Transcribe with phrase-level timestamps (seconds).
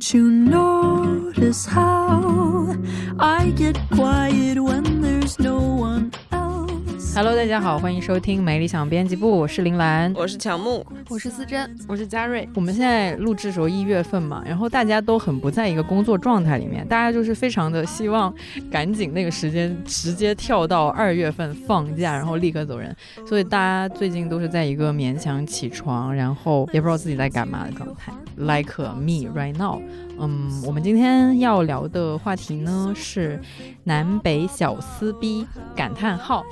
[0.00, 2.74] Don't you notice how
[3.18, 7.14] I get quiet when there's no one else?
[7.14, 10.10] Hello，大家好，欢迎收听没理想编辑部，我是林兰。
[10.14, 12.48] 我是乔木，我是思珍，我是嘉瑞。
[12.54, 18.34] 我们现在录制的时候一月份嘛，然后大家都很不在一个工作状态里面，大家就是非常的希望
[18.70, 22.96] 赶紧那个时间直接跳到二月份放假，然后立刻走人。
[23.26, 28.10] 所以大家最近都是在一个勉强起床，然后也不知道自己在干嘛的状态。
[28.40, 29.82] Like me right now。
[30.18, 33.38] 嗯，我们今天要聊的话题呢是
[33.84, 36.42] 南北小撕逼感叹号。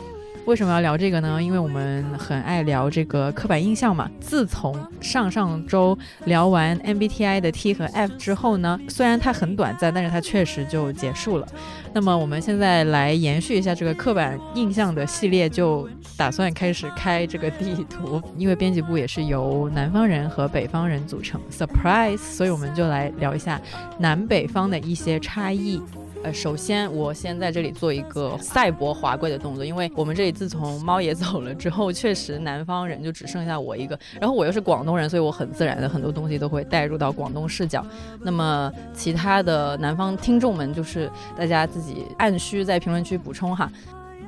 [0.49, 1.43] 为什么要聊这个呢？
[1.43, 4.11] 因为我们很爱聊这个刻板印象嘛。
[4.19, 11.47] 自从上上周聊完 MBTI 的 T 和 F 之后呢，虽然它很短暂，但是它确实就结束了。
[11.93, 15.87] 那么我们现在来延续一下这个刻板印象的系列，就
[16.17, 18.23] 打算开始开这个地图。
[18.39, 23.61] 因为编辑部也是由南方人和北方人组成，surprise，所以我们就来聊一下
[23.99, 25.83] 南北方的一些差异。
[26.23, 37.87] 呃，首先我先在这里做一个赛博华贵的动作，因为我们这里自从猫爷走了之后，确实南方人就只剩下我一个，然后我又是广东人，所以我很自然的很多东西都会带入到广东视角。
[38.21, 43.71] 那么其他的南方听众们，就是大家自己按需在评论区补充哈。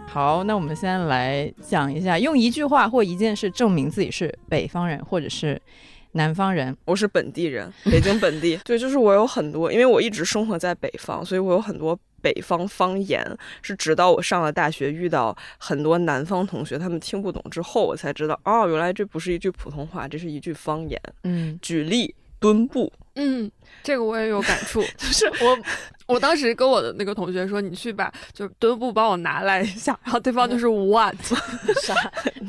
[0.06, 5.60] 好，那我们先来讲一下，用一句话或一件事证明自己是北方人或者是
[6.12, 6.76] 南方人。
[6.84, 8.58] 我是本地人，北京本地。
[8.64, 13.24] 对，就是我有很多，因为我一直生活在北方，所以我有很多北方方言。
[13.62, 21.00] 是直到我上了大学，遇到很多南方同学，他们听不懂之后，我才知道，哦，原来这不是一句普通话，这是一句方言。
[21.24, 22.92] 嗯，举例，墩布。
[23.22, 23.50] 嗯，
[23.82, 25.58] 这个我也有感触， 就是我，
[26.06, 31.14] 我当时跟我的那个同学说，你去把就是墩布帮我拿来一下，然后对方就是 what
[31.82, 31.94] 啥？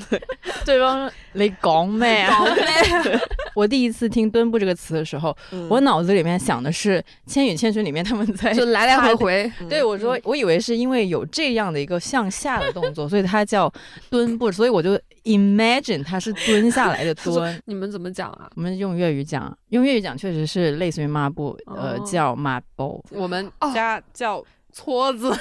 [0.09, 0.21] 对，
[0.65, 2.37] 对方你讲咩啊？
[2.39, 3.19] 搞咩？
[3.53, 5.35] 我第一次听“墩布”这个词的时候，
[5.69, 9.51] 我脑子里面想的是《千与千寻》里面他们在就来来回回。
[9.67, 13.69] 对，我说我以为是因为有这样的一个向下的动作，所以它叫
[14.09, 17.61] 墩布，所以我就 imagine 它是蹲下来的蹲。
[17.65, 18.49] 你们怎么讲啊？
[18.55, 23.03] 我们用粤语讲，用粤语讲确实是类似于抹布，呃，叫抹布。
[23.09, 25.31] 我们家叫搓子，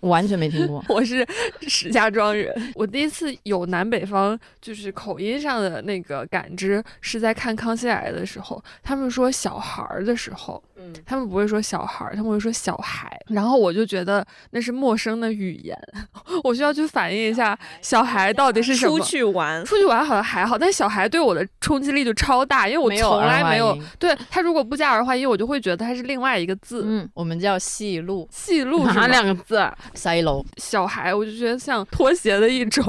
[0.00, 0.84] 完全没听过。
[0.88, 1.26] 我是
[1.62, 15.76] 石家庄人，我第一次有南北方就是口音上的那个感知，是在看《康熙来了》的时候，他们说小孩儿的时候，嗯，他们不会说小孩儿，他们会说小孩，然后我就觉得那是陌生的语言，
[16.44, 18.32] 我需要去反映一下小孩。
[18.32, 18.98] 到底是什么。
[18.98, 26.84] 出去玩，出去玩好像还好，但小孩对我的冲击力就超大，因为我从来没有对他如果不加儿化音，我就会觉得他是另外一个字。
[26.86, 29.62] 嗯，我们叫戏路，戏路哪两个字？
[29.94, 30.44] 塞楼。
[30.56, 32.84] 小孩，我就觉得像拖鞋的一种。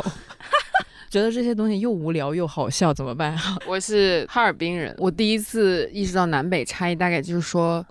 [1.11, 3.33] 觉得这些东西又无聊又好笑，怎么办？
[3.33, 7.85] 啊我是哈尔滨人，我第一次意识到南北差异，大概就是说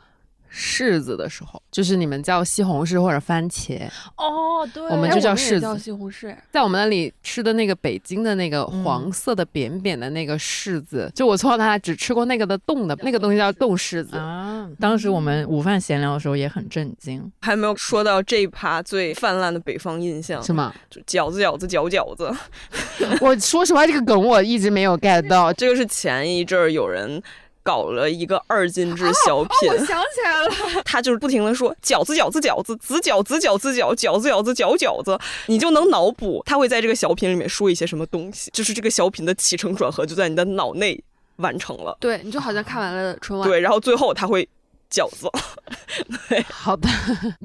[0.53, 5.81] 柿子的时候，就是你们叫西红柿或者番茄，哦，对我们就叫柿叫子。
[5.81, 6.34] 西红柿。
[6.50, 14.16] 在我们那里吃的那个北京的那个嗯黄色的扁扁的那个柿子，就我从小到大只吃过那个的冻的，那个东西叫冻柿子。
[14.16, 17.31] 啊，当时我们午饭闲聊的时候也很震惊。
[17.41, 20.75] 还没有说到这一趴最泛滥的北方印象，是吗？
[20.91, 22.31] 就饺子饺子饺饺子。
[23.22, 25.53] 我说实话，这个梗我一直没有 get 到。
[25.53, 27.22] 这个是前一阵儿有人。
[27.70, 35.16] 搞了一个二进制小品，我想起来了， 他就是不停的说饺子饺子饺子子饺子饺子饺饺子饺子饺饺子，
[35.47, 41.00] 你就能脑补他会在这个小品里面说一些什么东西，就是这个小品的起承转合就在你的脑内
[41.36, 41.97] 完成了。
[42.00, 43.48] 对，你就好像看完了春晚。
[43.48, 44.42] 对，然后最后他会
[44.91, 45.30] 饺子，
[46.28, 46.88] 对好的，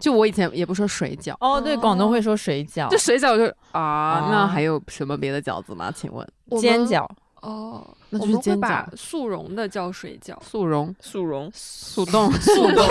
[0.02, 5.94] 就我以前也不说水饺，哦，对，广东会说水饺，就水饺就啊，啊那还有什么别的饺子吗？
[5.96, 6.28] 请问
[6.60, 7.08] 煎饺。
[7.42, 7.86] 哦，
[8.18, 10.36] 那我就是煎们会把饺速溶的叫水饺。
[10.42, 11.52] 速溶、速溶。
[11.54, 12.88] 速冻、速冻。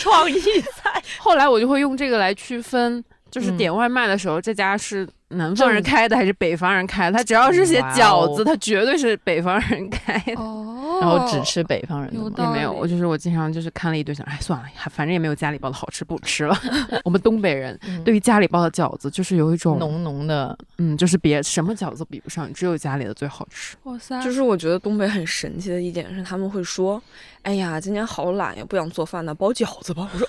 [0.00, 0.40] 创意
[0.76, 7.16] 菜， 后来我就会用这个来区分，就是嗯点外卖的时候，这家是南方人开的还是北方人开的？
[7.18, 10.40] 他只要是写饺子，哦他绝对是北方人开的。
[10.40, 16.56] 哦，然后只吃北方人的吗也没有，我就是我经常就是看了一堆，想哎算了，反正也没有家里包的好吃，不吃了。
[17.04, 23.76] 我们东北人嗯对于家里包的饺子，就是有一种浓浓的，嗯，就是别什么饺子比不上，只有家里的最好吃。
[23.84, 27.02] 哇塞，就是我觉得东北很神奇的一点是，他们会说
[27.42, 30.08] ：“哎呀，今天好懒呀，不想做饭呢，包饺子吧。
[30.14, 30.26] ”我说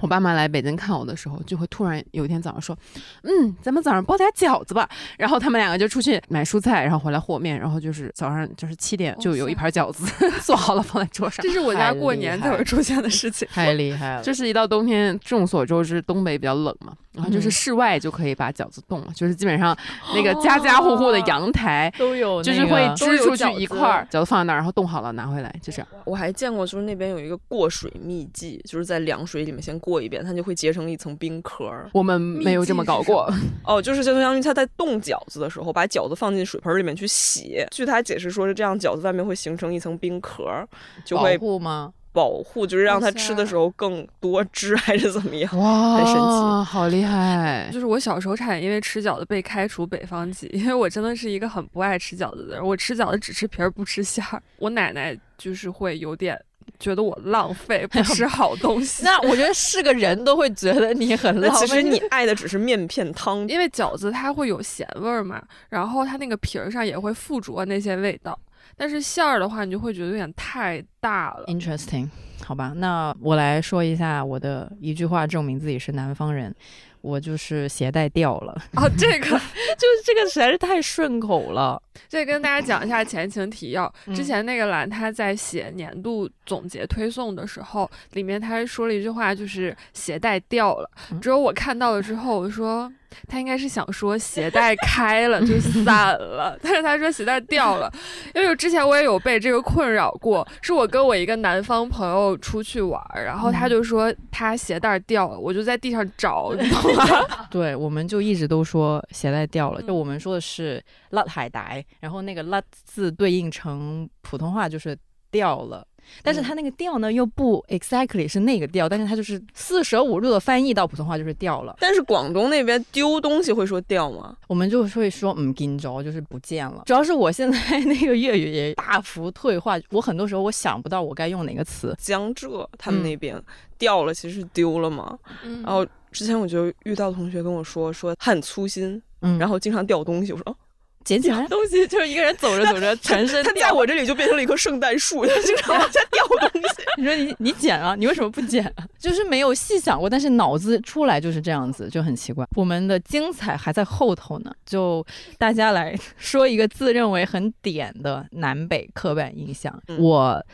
[0.00, 2.76] 我爸妈来北京看我的时候，就会突然有一天早上说
[3.22, 4.88] ：“嗯，咱们早上包点饺子吧。”
[5.18, 10.07] 然后他们两个就出去买蔬菜，然后回来和面，然后就是早上就是七点就有一盘饺子
[10.42, 11.50] 做好了放在桌上这。
[11.50, 13.46] 是我家过年才会出现的事情。
[13.52, 14.22] 太厉害了。
[14.22, 19.76] 就是一到冬天，众所周知，东北比较冷嘛，然后就是嗯室外就可以把饺子冻了，就是基本上
[20.14, 21.92] 那个家家户户的阳台。
[21.98, 25.88] 都有就是会支出去一块儿，饺子放在那儿，然后冻好了拿回来，就这样。
[26.04, 31.88] 我还见过，就是那边有一个过水秘技，就是在凉水里面先过一遍，它就会结成一层冰壳儿。
[31.92, 33.32] 我们没有这么搞过，
[33.64, 37.64] 哦，就是相当于他在冻饺子的时候，把饺子放进水盆里面去洗。
[37.70, 40.66] 据他解释说是这样，饺子外面会形成一层冰壳儿，
[41.04, 41.92] 就保会护吗？
[42.10, 45.56] 保护，就是让它吃的时候更多汁， 还是怎么样？
[45.58, 47.68] 哇，很神奇好厉害！
[47.72, 54.42] 就是我小时候差点因为吃饺子被开除北方籍， 因为我真的是一个很不爱吃饺子的人，我吃饺子只吃皮儿不吃馅儿。
[54.56, 56.36] 我奶奶就是会有点
[56.80, 59.04] 觉得我浪费，不吃 好东西。
[59.04, 61.66] 那我觉得是个人都会觉得你很那浪费。
[61.66, 68.36] 其实你爱的只是面片汤，因为饺子它会有咸味儿嘛，然后它那个皮儿上也会附着那些味道，
[68.78, 71.44] 但是馅儿的话，你就会觉得有点太大了。
[71.46, 72.08] Interesting，
[72.44, 76.54] 好吧，那我来说一下我的一句话证明自己是南方人，
[77.00, 81.82] 我就是鞋带掉了，哦，这个 就是这个实在是太顺口了。
[82.08, 83.92] 这跟大家讲一下前情提要。
[84.14, 90.90] 之嗯前那个蓝他在写年度总结推送的时候，里面他说了一句话，就是鞋带掉了。
[91.10, 92.90] 嗯只有我看到了之后，我说
[93.26, 97.92] 他应该是想说鞋带开了就散了，但是他说鞋带掉了，
[98.34, 107.04] 因为之前我也有被这个困扰过，是我跟我一个南方朋友出去玩儿，然后他嗯就说他鞋带掉了，我就在地上找，你懂吗？
[107.50, 114.96] 对，我们就一直都说鞋带掉了，就嗯我们说的是拉海带，然后那个拉字对应成普通话就是
[115.30, 115.86] 掉了。
[116.22, 121.76] 但是它那个调呢，又不 exactly 是那个调，但是它就是四舍五入的翻译到普通话就是掉了。
[121.80, 124.36] 但是广东那边丢东西会说掉吗？
[124.46, 126.82] 我们就会说嗯见着，就是不见了。
[126.86, 131.94] 主要是我现在那个粤语也大幅退化，我很多时候我想不到我该用哪个词。
[131.98, 133.42] 江浙他们嗯那边、
[133.76, 135.18] 掉了，其实是丢了嘛。
[135.44, 140.32] 嗯然后之前我就遇到同学跟我说，说他很粗心，嗯，然后经常掉东西。
[140.32, 140.56] 我说哦，
[141.04, 143.72] 捡起来东西就是一个人走着走着全身他掉在。
[143.72, 146.68] 我这里就变成了一棵圣诞树，他经常往下掉东西。
[146.98, 148.84] 你说你你捡啊，你为什么不捡啊？
[148.98, 152.46] 就是没有细想过，但是脑子出来就是这样子，就很奇怪。
[152.56, 155.04] 我们的精彩还在后头呢，就
[155.38, 159.80] 大家来说一个自认为很点的南北刻板印象。
[159.88, 160.44] 嗯我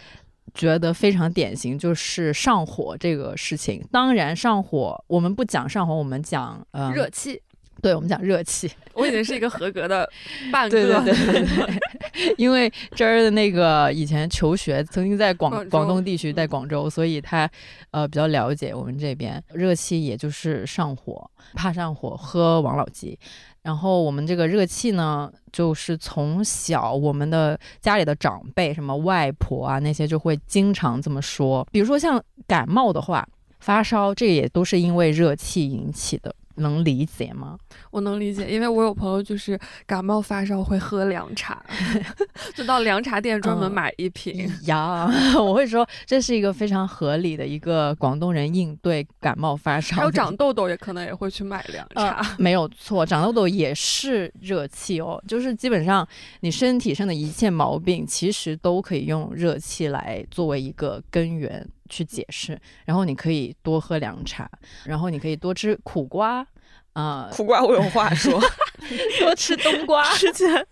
[0.52, 3.84] 觉得非常典型，就是上火这个事情。
[3.90, 7.40] 当然，上火我们不讲上火，我们讲呃热气，
[7.84, 8.70] 对，我们讲热气。
[8.94, 10.08] 我已经是一个合格的
[10.50, 10.70] 半个。
[10.70, 17.46] 对对对对对， 因为这儿的那个以前求学，曾经在广广广东地区，在嗯广州，所以他
[17.90, 23.18] 呃比较了解我们这边热气，也就是上火，怕上火喝王老吉。
[23.60, 31.66] 然后我们这个热气呢，就是从小我们的家里的长辈，什么外婆啊那些，就会经常这么说。
[31.70, 33.28] 比如说像感冒的话，
[33.60, 37.58] 发烧，这也都是因为热气引起的，能理解吗？
[37.90, 41.62] 我能理解，因为我有朋友就是感冒发烧会喝凉茶，
[42.54, 44.50] 就到凉茶店专门嗯买一瓶。
[44.66, 45.08] 呀，
[45.38, 49.96] 我会说这是一个非常合理的一个广东人应对感冒发烧。
[49.96, 52.36] 还有长痘痘也可能也会去买凉呃茶。
[52.38, 56.06] 没有错，长痘痘也是热气哦，就是基本上
[56.40, 62.60] 你身体上的一切毛病，其实都可以用热气来作为一个根源去解释。
[62.84, 64.50] 然后你可以多喝凉茶，
[64.84, 66.46] 然后你可以多吃苦瓜，
[66.94, 68.40] 啊、苦瓜，我有话说。
[69.20, 70.04] 多吃冬瓜。
[70.18, 70.66] 之前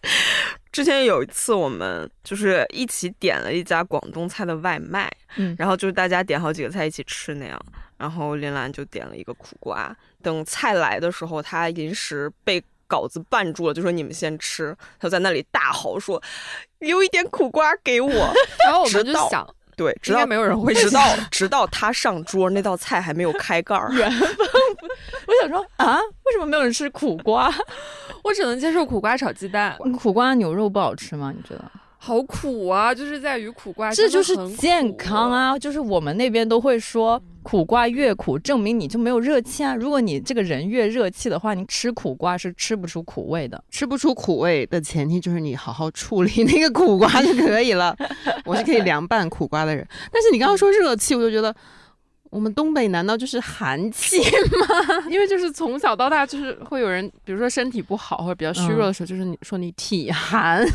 [0.70, 7.58] 之前有一次，我们就是一起点了一家广东菜的外卖，嗯然后就是大家点好几个菜一起吃那样。
[7.96, 14.76] 然后林兰就点了一个苦瓜，等菜来的时候，她临时被稿子绊住了，就说你们先吃。
[14.98, 16.20] 她在那里大嚎说
[16.80, 18.10] ：“留一点苦瓜给我。
[18.66, 23.88] 然后我们就想，”对，直到应该没有人会吃直到直到他上桌，那道菜还没有开盖儿。
[25.26, 27.52] 我想说啊，为什么没有人吃苦瓜？
[28.22, 31.32] 我只能接受苦瓜炒鸡蛋，苦瓜牛肉不好吃吗？
[31.34, 31.64] 你觉得？
[32.04, 32.92] 好苦啊！
[32.92, 35.30] 就是在于苦瓜，这就是健康。
[35.30, 35.56] 啊！
[35.56, 39.72] 就是我们那边都会说，苦瓜越苦，证明你就没有热气啊。
[39.76, 43.62] 如果你这个人越热气的话，你吃苦瓜是吃不出苦味的。
[43.70, 47.96] 吃不出苦味的前提就是你好好处理那个苦瓜就可以了。
[48.44, 51.54] 我是可以凉拌苦瓜的人，但是你刚刚说热气，我就觉得。
[52.30, 55.04] 我们东北难道就是寒气吗？
[55.10, 60.66] 因为就是从小到大，就是会有人，比如说身体不好或者比较虚弱的时候，就是你说你体寒，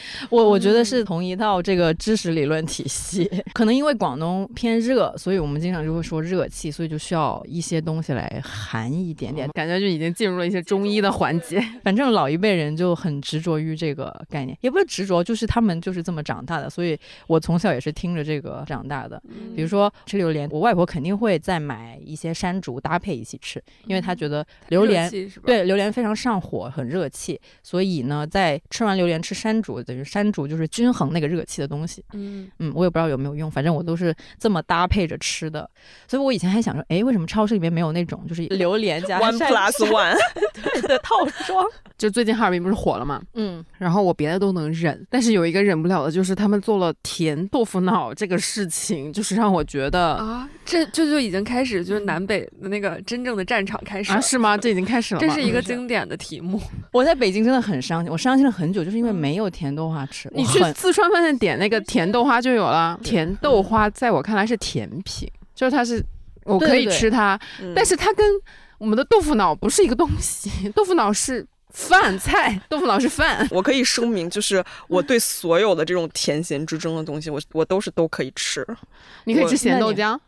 [0.30, 3.30] 我我觉得是同一套这个知识理论体系。
[3.52, 9.48] 可能因为广东偏热，所以我们经常就会说热气，所以就需要一些东西来寒一点点。
[9.52, 11.62] 感觉就已经进入了一些中医的环节。
[11.82, 16.70] 反正老一辈人就很执着于这个概念，也不是执着，就是他们就是这么长大的。
[16.70, 19.20] 所以我从小也是听着这个长大的。
[19.54, 25.10] 比如说吃榴莲，我外婆肯定会再买一些山竹搭配一起吃，因为她觉得榴莲
[25.44, 27.40] 对榴莲非常上火，很热气。
[27.62, 32.04] 所以呢，在吃完榴莲吃山竹，等于山竹就是均衡那个热气的东西。
[32.12, 35.68] 嗯嗯，我也不知道有没有用，反正我都是这么搭配着吃的。
[36.08, 40.16] 所以我以前还想说，哎，为什么超市里面没有那种就是榴莲加 one plus one
[40.62, 41.14] 对的套
[41.46, 41.64] 装？
[41.98, 43.22] 就最近哈尔滨不是火了吗？
[43.34, 54.20] 嗯，然后我别的都能忍，但是有一个忍不了的，就是他们做了甜豆腐脑这个事情，就是让我觉得啊，这这就已经开始就是南北的那个真正的战场开始啊？
[54.20, 54.56] 是吗？
[54.56, 56.60] 这已经开始了，这是一个经典的题目。
[56.92, 60.30] 我在北京真的很伤心，我伤心了很久，就是因为没有甜豆花吃。
[60.34, 62.98] 你去四川饭店点那个甜豆花就有了。
[63.02, 66.04] 甜豆花在我看来是甜品，就是它是
[66.44, 67.38] 我可以吃它，
[67.74, 68.26] 但是它跟
[68.78, 70.68] 我们的豆腐脑不是一个东西。
[70.74, 73.46] 豆腐脑是饭菜， 豆腐脑是饭。
[73.50, 78.66] 我可以声明，就是我对所有的这种甜咸之争的东西，我我都是都可以吃。
[79.24, 80.18] 你可以吃咸豆浆。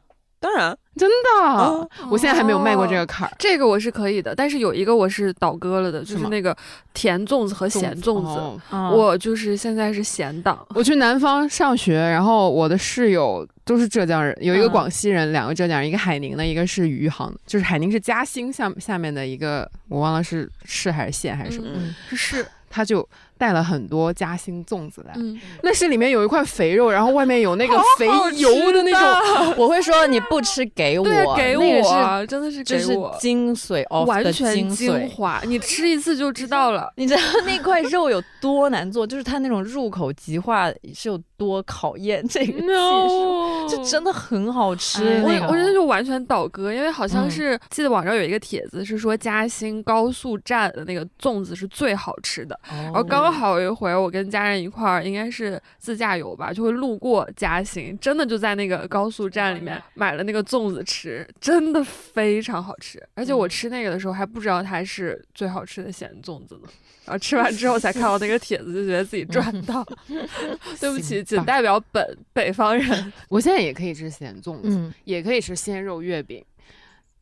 [0.40, 3.34] 当然，真的，我现在还没有迈过这个坎儿。
[3.38, 6.56] 这个我是可以的，但是有一个我是倒戈了的，就是那个
[6.92, 8.60] 甜粽子和咸粽子。
[8.92, 10.66] 我就是现在是咸党。
[10.74, 21.68] 我去南方上学，然后我的室友都是浙江人，有一个广西人，两个浙江人，一个海宁的，一个是余杭，就是海宁是嘉兴下下面的一个，我忘了是市还是县还是什么，
[22.08, 23.06] 是市，他就。
[23.36, 25.14] 带了很多嘉兴粽子来，
[25.62, 29.54] 那是里面有一块肥肉，然后外面有那个肥油的那种。
[29.58, 35.40] 我会说你不吃给我，给我，真的是这是精髓哦，完全精华。
[35.44, 36.92] 你吃一次就知道了。
[36.96, 39.04] 你知道那块肉有多难做？
[39.04, 45.20] 就是它那种入口即化是有多考验这个技术，就真的很好吃。
[45.24, 53.23] 我我觉得就完全倒戈，因为好像是记得网上有一个帖子是说嘉兴高速站的那个粽子是最好吃的，然后刚。
[53.24, 63.02] 刚好有一回，我跟家人一块儿，应该是自驾游吧，就会路过嘉兴，真的就在那个高速站里面买了那个粽子吃，真的非常好吃。
[63.14, 66.68] 而且我吃那个的时候还不知道它是最好吃的咸粽子呢，
[67.06, 69.82] 然后吃完之后才看到那个帖子，就觉得自己赚到。
[70.78, 73.12] 对不起，仅代表本北方人。
[73.30, 76.44] 我现在也可以吃咸粽子，也可以吃鲜肉月饼。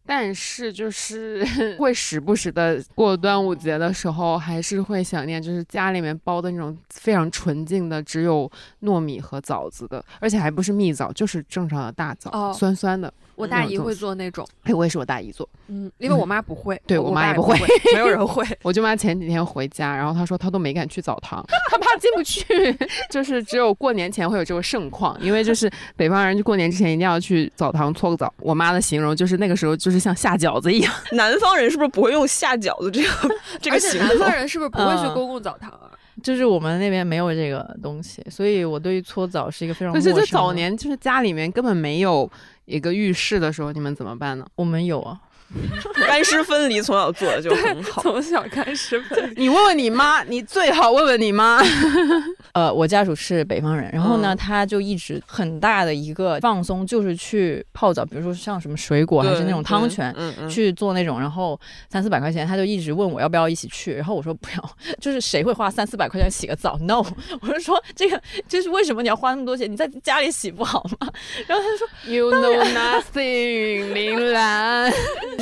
[0.05, 1.47] 但是就是
[1.79, 8.51] 会时不时的过端午节的时候，还是会想念，就是家里面包的那种非常纯净的，只有
[8.83, 13.13] 糯米和枣子的，而且还不是蜜枣，就是正常的大枣，酸酸的。
[13.35, 17.59] 我大姨会做那种，哎，我也是我大姨做，嗯，因为我妈不会，对我妈也不会，
[17.95, 18.45] 没有人会。
[18.62, 22.45] 我舅妈前几天回家，然后她说她都没敢去澡堂，她怕进不去，
[23.11, 28.33] 就是只有过年前会有这个盛况，因为就是北方人就过年之前一定要去澡堂搓个澡。
[28.39, 30.93] 我妈的形容就是那个时候就是像下饺子一样。
[31.12, 34.09] 南方人是不是不会用下饺子这个这个形容？
[34.09, 35.91] 南方人是不是不会去公共澡堂啊？
[36.23, 39.95] 就是我们那边没有这个东西，所以我对于搓澡是一个非常。
[39.95, 42.28] 可是，在早年就是家里面根本没有。
[42.64, 44.47] 一个浴室的时候，你们怎么办呢？
[44.54, 45.21] 我们有啊。
[46.07, 49.43] 干湿分离从小做的就很好，从小干湿分离。
[49.43, 51.61] 你问问你妈，你最好问问你妈。
[52.53, 60.15] 呃，我家属是北方人，然后呢，他就一直很大的一个放松就是去泡澡，比如说像什么水果还是那种汤泉，
[60.51, 61.59] 去做那种，然后
[61.91, 67.03] 三四百块钱，他就一直问我要不要一起去，然后我说不要，就是谁会花三四百块钱洗个澡？No，
[67.41, 69.71] 我就说这个就是为什么你要花那么多钱？
[69.71, 71.09] 你在家里洗不好吗？
[71.47, 74.93] 然后他就说 You know nothing，林兰。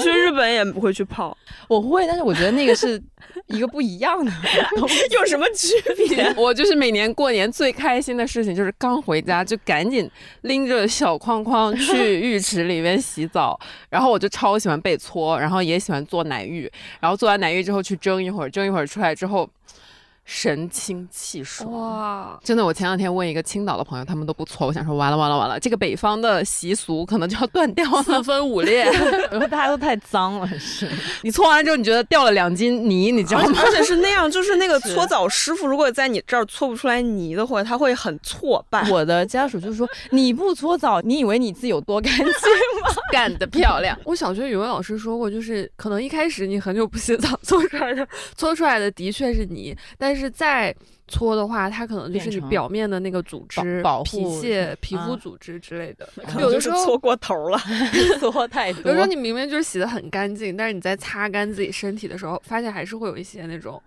[0.00, 1.36] 去日本也不会去泡，
[1.68, 3.00] 我会，但是我觉得那个是
[3.46, 4.32] 一个不一样的，
[5.12, 5.68] 有什么区
[6.08, 6.32] 别？
[6.36, 10.10] 我就是每年过年最开心的事情就是刚回家就赶紧
[10.42, 19.48] 拎着小框框去浴池里面洗澡，然后我就超喜欢被搓，然后也喜欢做奶浴，然后做完奶浴之后去蒸一会儿，蒸一会儿出来之后。
[20.32, 22.38] 神清气爽哇！
[22.44, 24.68] 真的，我前两天问一个青岛的朋友，他们都不搓。
[24.68, 28.84] 我想说，完了完了完了，这个北方的习俗可能就要断掉了，四分五裂。
[29.28, 30.88] 然后大家都太脏了，是。
[31.22, 33.60] 你搓完了之后，你觉得掉了两斤泥，你知道吗？
[33.64, 38.88] 而且是那样，就是那个 搓澡师傅，如果在你这儿搓不出来泥的话，他会很挫败。
[38.88, 42.32] 我的家属就说：“你不搓澡，你以为你自己有多干净吗？
[43.10, 48.06] 干得漂亮！”我小学语文老师说过，就是可能一开始你很久不洗澡，搓出来的
[48.36, 50.19] 搓出来的的确是泥，但是。
[50.20, 50.74] 是再
[51.08, 56.08] 搓的话，它可能就是你表面的那个组织、皮屑、皮肤组织之类的。
[56.38, 57.58] 有的时候搓过头了，
[58.20, 58.82] 搓太多。
[58.90, 63.82] 有时候你明明就是洗的很干净，但是你在擦干自己身体的时候，发现还是会有一些那种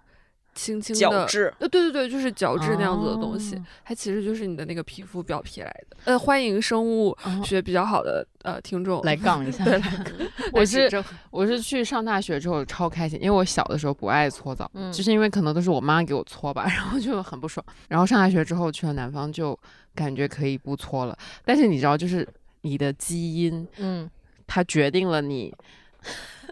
[0.54, 1.00] 轻轻的。
[1.00, 1.54] 角质。
[1.60, 5.98] 呃，对对对，就是角质那样子的东西，哦它其实就是你的那个皮肤表皮来的。
[6.06, 9.64] 呃，欢迎生物哦学比较好的呃听众来杠一下。
[9.66, 9.82] 对，
[10.54, 10.90] 我是
[11.32, 17.66] 我是去上大学之后超开心，因为我小的时候不爱搓澡，嗯就是因为可能都是我妈给我搓吧， 然后就很不爽。
[17.90, 19.58] 然后上大学之后去了南方，就
[19.96, 21.18] 感觉可以不搓了。
[21.46, 22.28] 但是你知道，就是
[22.62, 24.10] 你的基因，嗯，
[24.48, 25.54] 它决定了你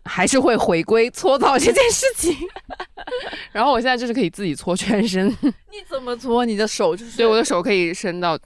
[0.05, 2.35] 还是会回归搓澡这件事情。
[3.51, 6.45] 然后我现在就是可以自己搓全身，你怎么搓？
[6.45, 8.37] 你的手就是所以我的手可以伸到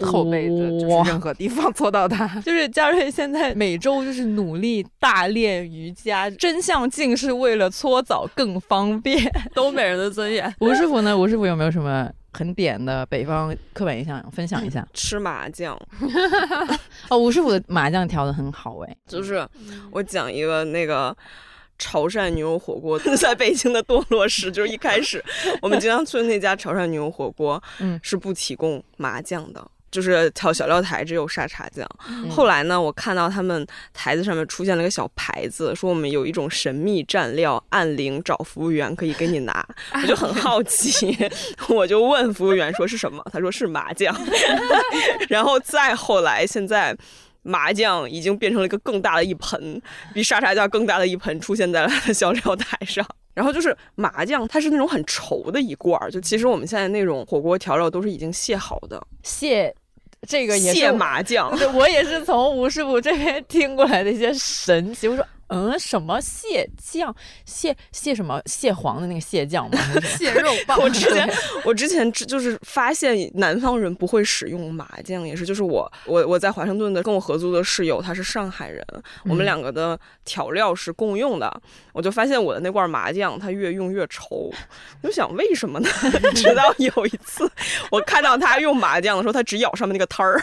[0.00, 2.26] 后背的，就是任何地方搓到它。
[2.40, 9.30] 就是嘉瑞现在每周就是努力大练瑜伽，真相竟是为了搓澡更方便。
[9.54, 10.52] 东北人的尊严。
[10.60, 11.16] 吴师傅呢？
[11.16, 14.86] 吴师傅有没有什么很点的北方刻板印象分享一下？
[14.92, 15.74] 吃麻酱，
[17.08, 19.46] 哦，吴师傅的麻酱调的很好哎，就是
[19.90, 21.16] 我讲一个那个
[21.78, 25.24] 潮汕牛肉火锅 在北京的堕落史，就是一开始
[25.62, 29.64] 我们经常去的那家潮汕牛肉火锅，嗯是不提供麻酱的。
[29.94, 31.88] 就是调小料台只有沙茶酱。
[32.08, 39.64] 嗯后来呢，我看到他们台子上面出现了个小牌子，说我们有一种神秘蘸料，按铃找服务员可以给你拿。
[39.92, 41.16] 我就很好奇，
[41.70, 44.12] 我就问服务员说是什么，他说是麻酱。
[45.30, 46.96] 然后再后来，现在
[47.42, 49.80] 麻酱已经变成了一个更大的一盆，
[50.12, 53.06] 比沙茶酱更大的一盆出现在了小料台上。
[53.34, 59.74] 然后就是麻酱，它是那种很稠的一罐儿，就其实我们现在那种火锅调料都是已经卸好的蟹
[60.24, 61.50] 这个也是蟹麻将。
[61.74, 65.06] 我也是从吴师傅这边听过来的一些神奇。
[65.08, 67.14] 我说，嗯，什么蟹酱？
[67.44, 68.40] 蟹蟹什么？
[68.46, 69.78] 蟹黄的那个蟹酱吗？
[70.18, 71.28] 蟹肉棒， 我之前
[71.64, 78.84] 我之前只就是发现南方人不会使用麻酱，也是就是我我我在华盛顿的跟我合租的室友他是上海人，
[79.24, 81.60] 我们嗯两个的调料是共用的，
[81.92, 84.52] 我就发现我的那罐麻酱它越用越稠，
[85.02, 85.88] 我就想为什么呢？
[86.34, 87.50] 直到有一次
[87.90, 90.42] 我看到他用麻酱的时候，他只咬上面那个汤儿，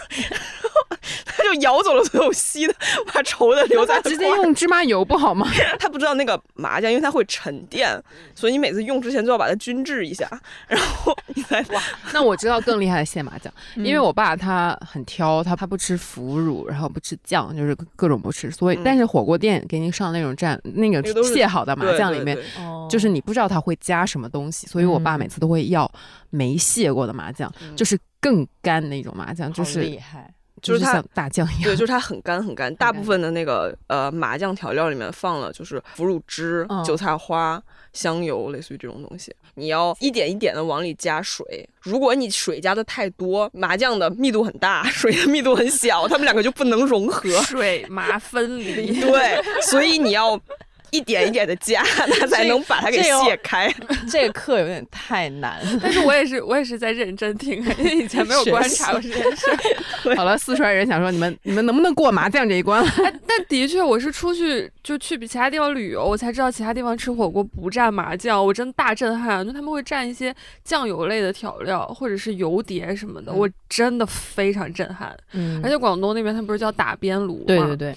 [1.26, 2.74] 他就咬走了所有稀的，
[3.14, 5.48] 把稠的留在直接用芝麻油不好吗？
[5.80, 7.90] 他不知道那个麻酱，因为它会沉淀，
[8.36, 10.28] 所以你每次用之前就要把它均质一下，
[10.68, 11.82] 然后你再哇，
[12.14, 13.86] 那我知道更厉害的蟹麻酱， 嗯。
[13.86, 18.50] 因为我爸他很挑，他他不吃腐乳，然后不吃酱，就是各种不吃。
[18.52, 18.82] 所以，嗯。
[18.84, 22.44] 但是火锅店给你上那种蘸那个那个都是蟹好的麻酱里面，对。
[22.44, 22.88] 对哦。
[22.90, 25.20] 就是你不知道他会加什么东西，所以我爸嗯。
[25.20, 25.90] 每次都会要
[26.30, 27.76] 没卸过的麻酱，嗯。
[27.76, 30.34] 就是更干那种麻酱，就是厉害。
[30.62, 32.74] 就是它像大酱一对，就是它很干很干。
[32.76, 37.62] 大部分的那个呃麻酱调料里面放了就是腐乳汁、嗯韭菜花、
[37.94, 39.36] 香油，类似于这种东西。
[39.56, 47.30] 你要一点一点的往里加水，如果你水加的太多，麻酱的密度很大， 水的密度很小，它们两个就不能融合。
[47.42, 49.02] 水麻分离。
[49.02, 50.40] 对，所以你要
[50.92, 51.82] 一点一点的加，
[52.20, 53.74] 它才能把它给卸开。
[54.10, 55.60] 这个课有点太难。
[55.82, 59.50] 但是我也是，我也是在认真听，因为以前没有观察过这件事。
[60.16, 62.84] 好了，四川人想说你们你们能不能过麻将这一关？
[63.04, 69.46] 哎，但的确，我是出去就去比其他地方旅游，我才知道其他地方吃火锅不蘸麻酱，我真大震撼。
[69.46, 75.16] 就他们会蘸一些酱油类的调料，或者是油碟什么的，嗯我真的非常震撼。
[75.34, 77.44] 嗯而且广东那边他们不是叫打边炉吗？
[77.48, 77.96] 对对对，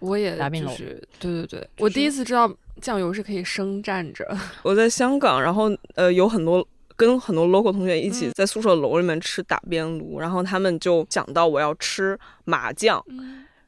[0.00, 4.26] 我也打边炉就是对对对，我第一次知道酱油是可以生蘸着。
[4.62, 6.66] 我在香港，然后呃有很多。
[6.98, 13.04] 跟很多 local 同学一起嗯在宿舍楼里面吃打边炉，然后他们就讲到我要吃麻酱，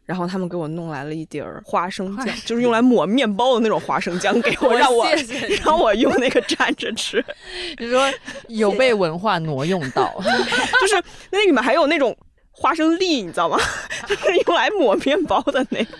[0.07, 7.23] 然后他们给我弄来了一碟儿花生酱，就是用来抹面包的那种花生酱， 给我让我谢谢让我用那个蘸着吃，
[7.77, 8.11] 你说
[8.49, 10.11] 有被文化挪用到。
[10.81, 12.17] 就是那里面还有那种
[12.61, 13.57] 花生粒，你知道吗？
[14.07, 15.99] 就是用来抹面包的那个。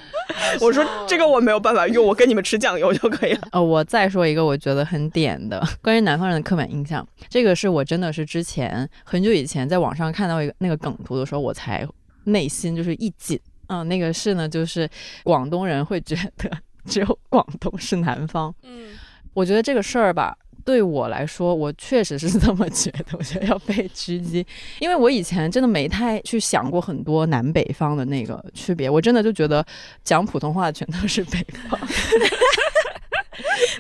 [0.61, 3.49] 我说这个我没有办法用，我跟你们吃酱油就可以了。
[3.53, 11.87] 呃，我再说一个我觉得很点的关于南方人的刻板印象，这个是我真的是之前很久以前在网上看到一个那个梗图的时候，我才
[12.25, 13.39] 内心就是一紧。
[13.69, 14.89] 嗯，那个是呢，就是
[15.25, 16.51] 广东人会觉得
[16.85, 18.55] 只有广东是南方。
[18.65, 18.91] 嗯，
[19.33, 20.37] 我觉得这个事儿吧，
[20.69, 23.07] 对我来说，我确实是 这么觉得。
[23.13, 24.47] 我觉得要被狙击，
[24.81, 28.91] 因为我以前真的没太去想过很多南北方的那个区别。
[28.91, 29.65] 我真的就觉得
[30.05, 31.81] 讲普通话全都是北方。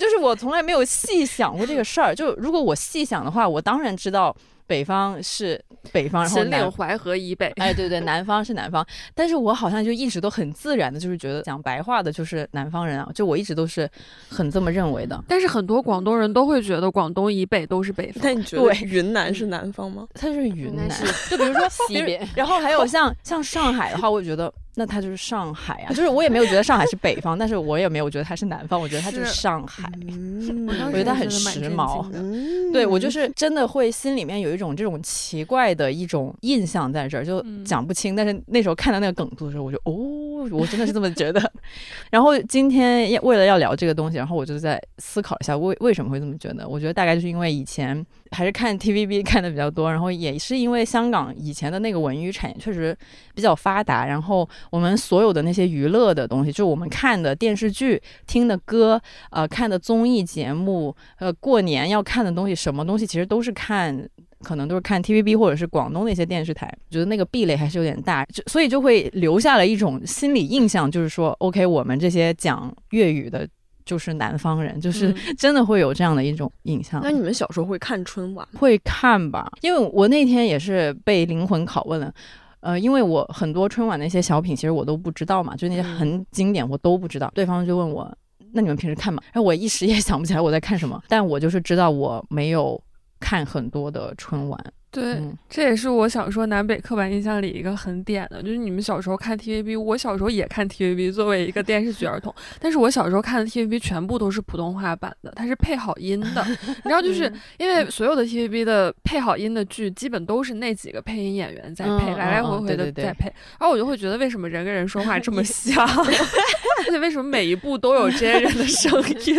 [0.01, 2.15] 就是我从来没有细想过这个事儿。
[2.15, 4.35] 就如果我细想的话，我当然知道
[4.69, 7.49] 北方是北方，然后南秦岭淮河以北。
[7.59, 13.89] 哎，对对，南方是南方，但是我好像就一直都很自然的，就是觉得讲白话的就是南方人啊，就我一直都是
[14.29, 15.21] 很这么认为的。
[15.27, 18.23] 但是很多广东人都会觉得广东以北都是北方。
[18.23, 20.07] 那你觉得对云南是南方吗？
[20.15, 20.99] 它是云南，南
[21.31, 29.91] 就比如说 西边，然后还有像像上海的话，我觉得那它就是上海啊，就是我也没有觉得上海是北方，但是我也没有觉得它是南方，我觉得它就是是上海。
[30.11, 38.15] 嗯我当时觉得它很时髦嗯对我就是真的会心里面有一种这种奇怪的一种印象在这儿，就嗯讲不清。
[38.17, 41.41] 但是那时候看到那个梗图的时候，我就哦，我真的是这么觉得。
[42.11, 46.69] 然后今天要为了要聊这个东西，然后我就在思考一下为为什么会这么觉得。
[46.69, 52.97] 我觉得大概就是因为以前还是看 TVB 看的比较多，然后也是因为香港以前的那个文娱产业确实
[53.35, 64.09] 比较发达，然后我们所有的那些娱乐的东西，就我们看的电视剧、听的歌、呃看的综艺节目、呃过年要看的东西，什么东西其实都是看。
[64.43, 73.49] 可能都是看 TVB 或者是广东的一些电视台，觉得那个壁垒还是有点大，就所以就会留下了一种心理印象，就是说，OK，我们这些讲粤语的，
[73.85, 77.01] 就是南方人，就是嗯真的会有这样的一种印象。
[77.03, 78.47] 那你们小时候会看春晚？
[78.55, 82.13] 会看吧，因为我那天也是被灵魂拷问了。
[82.61, 87.31] 呃，因为我很多春晚的一些小品，其实我都不知道嘛，就那些很经典，我都不知道。
[87.33, 88.13] 对方就问我，
[88.53, 89.23] 那你们平时看吗？
[89.33, 92.79] 然后我一时也 想不起来我在看什么，但我就是知道我没有
[93.21, 94.59] 看很多的春晚。
[94.91, 113.05] 对，嗯，这也是我想说南北刻板印象里一个很点的，就是你们小时候看 TVB，我小时候也看 TVB，作为一个电视剧儿童，但是我小时候看的 TVB 全部都是普通话版的，它是配好音的，你知道，就是因为所有的 TVB 的配好音的剧，基本都是那几个配音演员在配，嗯来来嗯回回的嗯对对对。
[113.05, 113.27] 在配，
[113.61, 118.91] 然后我就会觉得为什么人跟人说话这么像， 而且为什么每一部都有这些人的声
[119.27, 119.37] 音？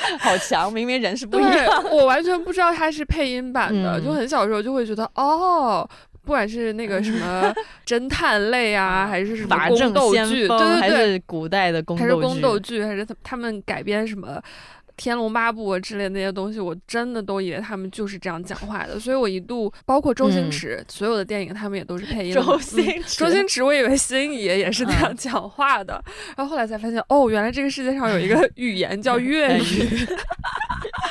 [0.20, 5.88] 好强，明明人是不对一样。，我完全不知道它是配音版的，嗯就很小时候就会觉得哦。
[6.24, 7.50] 不管是那个什么
[7.86, 12.76] 侦探类啊，还是什么宫斗剧，对对对，是古代的宫还是宫斗剧。
[12.80, 14.36] 剧，还是他他们改编什么
[14.98, 20.50] 《天龙八部》啊之类的那些东西，我真的都以为他们就是这样讲话的，所以我一度包括周星嗯。
[20.50, 22.34] 驰、所有的电影，他们也都是配音。
[22.34, 25.16] 周嗯星驰，周星驰，我以为星爷也是那样嗯。
[25.16, 26.02] 讲话的，
[26.36, 29.62] 然后后来才发现，哦，原来这个世界上有一个 语言叫粤哎语。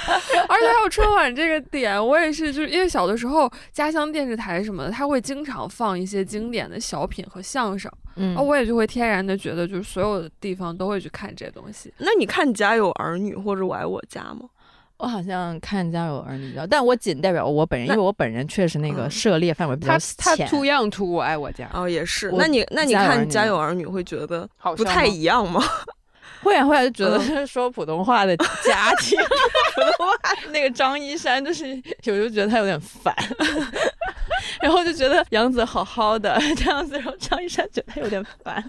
[0.48, 11.93] 而且还有春晚这个点，我也是，就是因为小的时候家乡电视台什么的，他会经常放一些经典的小品和相声，嗯啊，我也就会天然的觉得，就是所有的地方都会去看这些东西。
[11.98, 14.50] 那你看《家有儿女》或者《我爱我家》吗？
[14.98, 20.48] 我好像看《家有儿女》比较，但我仅代表我本人，因为我本人确实那个嗯涉猎范围比较浅他他浅。
[20.48, 22.32] too young to 我爱我家，哦，也是。
[22.36, 25.62] 那你那你看《家有儿女》会觉得不太一样吗？
[26.41, 29.17] 会啊会啊，就觉得说普通话的家庭，
[29.76, 33.13] 普通话那个张一山，就是有时候觉得他有点烦，
[34.62, 38.63] 然后就觉得杨紫好好的这样子，然后张一山觉得他有点烦。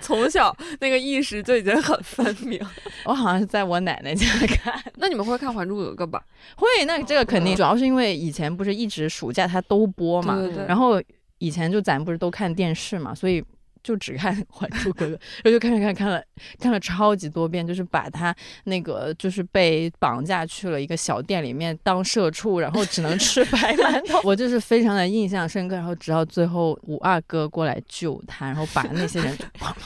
[0.00, 2.60] 从小那个意识就已经很分明。
[3.04, 6.22] 我好像是在我奶奶家看，那你们会看《还珠格格》吧？
[6.54, 10.66] 会那这个肯定，主要是因为以前不是一直暑假它都播嘛，对对对。
[10.66, 11.02] 然后
[11.38, 13.44] 以前就咱不是都看电视嘛，所以
[13.82, 16.22] 就只看《还珠格格》，然后就看看看看了
[16.60, 25.74] 看了超级多遍，就是把他那个就是被绑架去了一个小店里面当社畜，然后只能吃白 馒头， 我就是非常的印象深刻。
[25.74, 29.36] 然后直到最后五阿哥过来救他，然后把那些人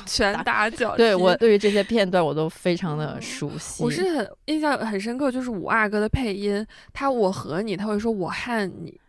[0.05, 0.99] 全打脚踢。
[0.99, 3.83] 对我对于这些片段我都非常的熟悉。
[3.83, 9.01] 我是很印象很深刻，就是五阿哥的配音，他我和你，他会说我和你，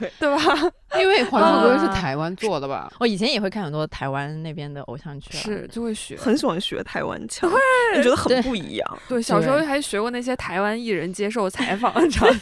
[0.00, 0.72] 对对吧？
[0.98, 2.92] 因为《还珠格格》是啊台湾做的吧？
[2.98, 6.16] 我以前也会看很多台湾那边的偶像剧啊，是就会学。
[6.16, 7.48] 很喜欢学台湾腔，
[7.94, 8.98] 就觉得很不一样。
[9.08, 12.38] 对，小时候还学过那些台湾艺人接受采访，你知道吗？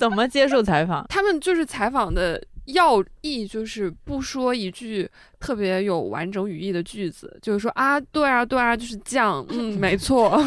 [0.00, 1.06] 怎么接受采访？
[1.08, 10.36] 他们就是采访的要义，就是不说一句特别有完整语义的句子，就是说啊，对啊，对啊，就是这样，嗯，没错。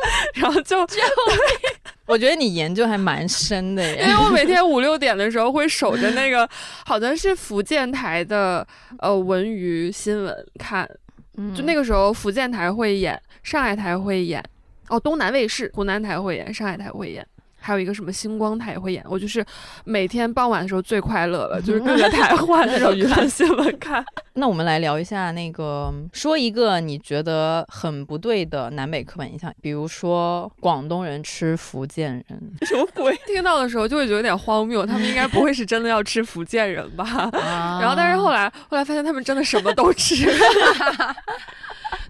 [0.34, 0.86] 然后就
[2.06, 4.24] 我觉得你研究还蛮深的耶因为。
[4.24, 6.48] 我每天五六点的时候会守着那个，
[6.84, 8.66] 好像是福建台的
[8.98, 10.88] 呃文娱新闻看，
[11.54, 14.42] 就那个个时候福建台会演，上海台会演，
[14.88, 17.26] 哦，东南卫视、湖南台会演，上海台会演。
[17.66, 19.44] 还有一个什么星光台也会演，我就是
[19.84, 24.04] 每天傍晚的时候最快乐了，就是各个台换那种娱乐新闻看。
[24.34, 32.24] 那我们来聊一下那个，说一个你觉得很不对的南北刻板印象，比如说广东人吃福建人，
[32.62, 33.18] 什么鬼？
[33.26, 37.28] 听到的时候就会觉得有点荒谬，他们应该不会是真的要吃福建人吧？
[37.34, 40.14] 然然后，但是后来后来发现他们真的什么都吃，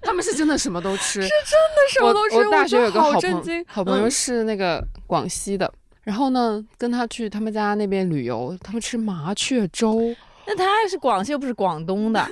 [0.03, 2.37] 他们是真的什么都吃，是真的什么都吃。
[2.37, 5.73] 我我大学有个好好朋震惊，好朋友嗯是那个广西的，
[6.03, 10.15] 然后呢，跟他去他们家那边旅游，他们吃麻雀粥，
[10.47, 12.25] 那他是广西又不是广东的，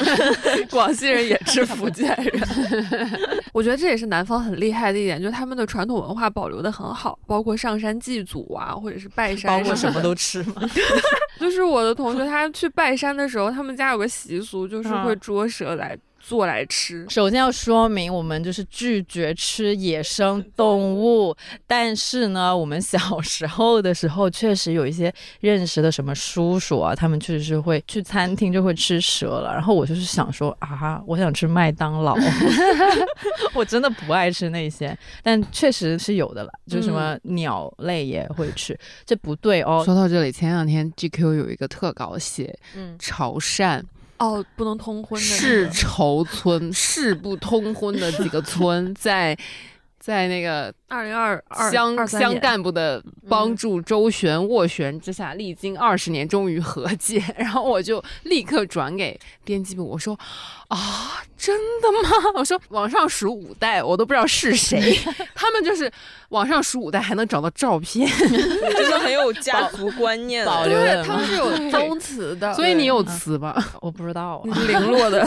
[0.70, 2.42] 广西人也吃福建人。
[3.54, 10.62] 我觉得这也是南方很厉害的一点，就是他们的传统文化保留的很好，包括上山祭祖啊，或者是拜山，包括什么都吃嘛。
[11.40, 15.96] 就是我的同学，他去拜山的时候，他们家有个习俗，就是会捉蛇来。
[16.26, 21.32] 做来吃，首先要说明我们就是拒绝吃野生动物，
[21.68, 29.52] 但是呢，我们小时候的时候确实有一些认识的什么叔叔啊，他们确实是会去餐厅就会吃蛇了。
[29.54, 32.16] 然后我就是想说啊，我想吃麦当劳，
[33.54, 39.80] 我真的不爱吃那些，但确实是有的了，就什么鸟类也会吃，这不对哦。
[39.84, 43.80] 说到这里，前两天 GQ 有一个特稿写，嗯，潮汕。
[44.18, 49.36] 哦，不能通婚的世仇村，世不通婚的几个村 在。
[50.06, 60.16] 在那个二零二二乡乡干部的帮助周旋斡旋之下，历经二十年终于和解， 然后我就立刻转给编辑部，我说
[60.68, 62.30] 啊，真的吗？
[62.36, 64.96] 我说往上数五代，我都不知道是谁，
[65.34, 65.90] 他们就是
[66.28, 68.08] 往上数五代还能找到照片，
[68.76, 73.60] 真的很有家族观念，保留的，他们是有宗祠的，所以你有祠吧？
[73.80, 75.26] 我不知道，零落的，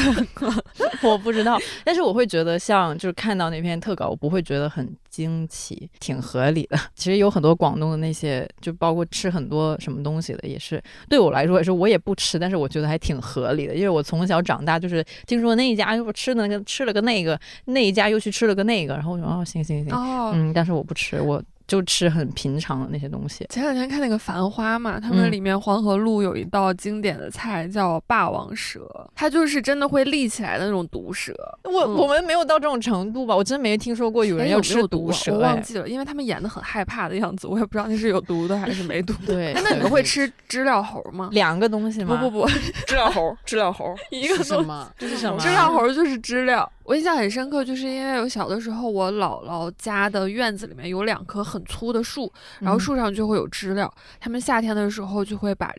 [1.02, 4.69] 我不知道，但是我会觉得像就是看到那篇特稿，我不会觉得。
[4.70, 6.78] 很惊奇，挺合理的。
[6.96, 19.94] 其实有很多广东的那些，就包括吃很多什么东西的，也是对我来说也是我也不吃，但是我觉得还挺合理的，因为我从小长大就是听说那一家又吃的那个吃了个那个，那一家又去吃了个那个，然后我说哦行行行，
[20.34, 21.42] 嗯，但是我不吃我。
[21.70, 23.46] 就吃很平常的那些东西。
[23.50, 31.32] 前两天看那个《繁花》嘛，他们里面黄河路有一道经典的菜叫霸王蛇，它就是真的会立起来的那种毒蛇。
[31.64, 33.36] 我我们没有到这种程度吧？
[33.36, 35.34] 我真没听说过有人要吃毒蛇。
[35.34, 39.14] 我忘记了，因为他们演的很害怕的样子，我也不知道那是有毒的还是没毒。
[39.28, 41.30] 对，那你们会吃知了猴吗？
[41.32, 42.18] 两个东西吗？
[42.20, 42.50] 不不不，
[42.88, 44.92] 知了猴，知了猴， 一个什么？
[44.98, 45.40] 这是什么？
[45.40, 46.68] 知了猴就是知了。
[46.90, 53.94] 我印象很深刻，就是因为我小的时候，我姥姥家的院子里面有两棵很粗的树，然后树上就会有知了。
[54.20, 55.72] 他们夏天的时候就会把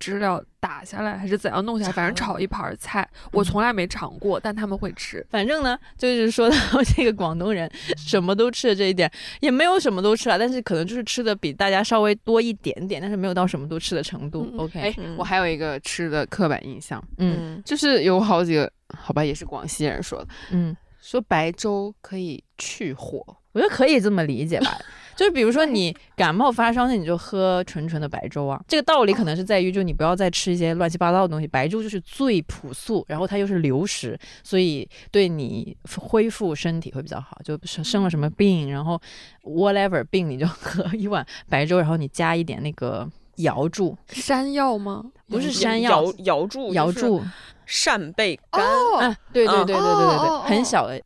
[0.00, 3.08] 知了打下来，还是怎样弄下来，反正炒一盘菜。
[3.30, 5.24] 我从来没尝过，但他们会吃。
[5.30, 6.56] 反正呢，就是说到
[6.96, 9.08] 这个广东人什么都吃的这一点，
[9.38, 14.52] 也没有什么都吃了，但是可能就是吃的比大家稍微多一点点，但是没有到什么都吃的程度。
[14.58, 18.68] OK，哎，我还有一个吃的刻板印象，嗯，就是有好几个。
[18.92, 20.26] 好吧，也是广西人说的。
[20.50, 24.76] 嗯，说白粥可以去火，我觉得可以这么理解吧。
[25.20, 28.58] 就是比如说你感冒发烧，那你就喝纯纯的白粥啊。
[28.66, 31.46] 这个道理可能是在于，就你不要再吃一些乱七八糟的东西。
[31.46, 37.38] 白粥就是最朴素，然后它又是流食，所以对你恢复身体会比较好。
[37.44, 38.98] 就生了什么病，然后
[39.42, 43.06] whatever 病，你就喝一碗白粥，然后你加一点那个
[43.36, 45.04] 瑶柱山药吗？
[45.28, 47.22] 不是山药，瑶柱，瑶柱。
[47.66, 48.64] 扇贝干，
[49.00, 50.98] 嗯，对对对对对对对，很小的。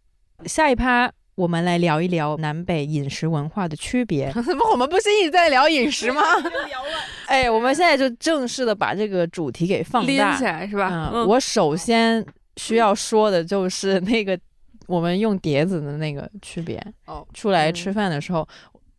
[0.47, 4.33] 下一趴我们来聊一聊南北饮食文化的区别。
[4.47, 6.23] 怎么我们不是一直在聊饮食吗？
[6.69, 6.91] 聊了。
[7.27, 11.11] 哎，我们现在就正式的把这个主题给放大起来，是吧？
[11.13, 11.27] 嗯。
[11.27, 12.25] 我首先
[12.57, 14.39] 需要说的就是那个
[14.87, 16.81] 我们用碟子的那个区别。
[17.07, 17.27] 哦。
[17.35, 18.47] 出来吃饭的时候。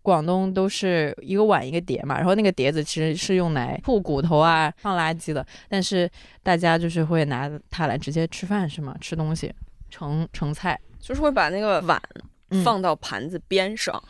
[0.06, 6.08] 广东都是一个碗一个碟嘛，然后那个碟子其实是用来铺骨头啊、放垃圾的，但是
[6.44, 8.96] 大家就是会拿它来直接吃饭，是吗？
[9.02, 9.52] 吃东西、
[9.90, 12.02] 盛盛菜，就是会把那个碗
[12.64, 14.04] 放到盘子边上，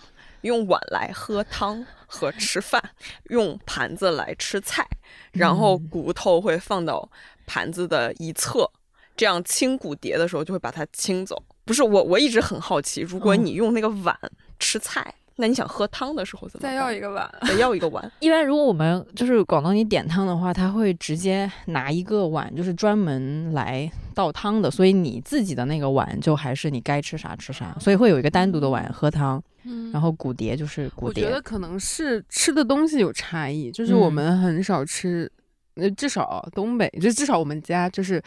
[0.43, 2.81] 用碗来喝汤和吃饭，
[3.25, 4.87] 用盘子来吃菜，
[5.33, 7.11] 然后骨头会放到
[7.45, 8.71] 盘子的一侧，
[9.17, 11.43] 这样清骨碟的时候就会把它清走。
[11.65, 14.17] 不是我，我一直很好奇，如果你用那个碗
[14.57, 15.13] 吃菜。
[15.37, 16.63] 那你想喝汤的时候怎么？
[16.63, 18.09] 再要一个碗，再要一个碗。
[18.21, 24.71] 一般如果我们就是广东，你点汤的话，他会直接拿一个碗，就是专门来倒汤的。
[24.71, 29.43] 所以你自己的那个碗就还是你该吃啥吃啥，所以会有一个单独的碗喝汤。
[29.63, 31.25] 嗯，然后骨碟就是骨碟。
[31.25, 35.29] 我觉得可能是吃的东西有差异，就是我们很少吃，
[35.73, 38.21] 呃，至少东北，就至少我们家就是，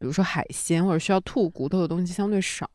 [0.00, 2.68] 比如说海鲜或者需要吐骨头的东西相对少。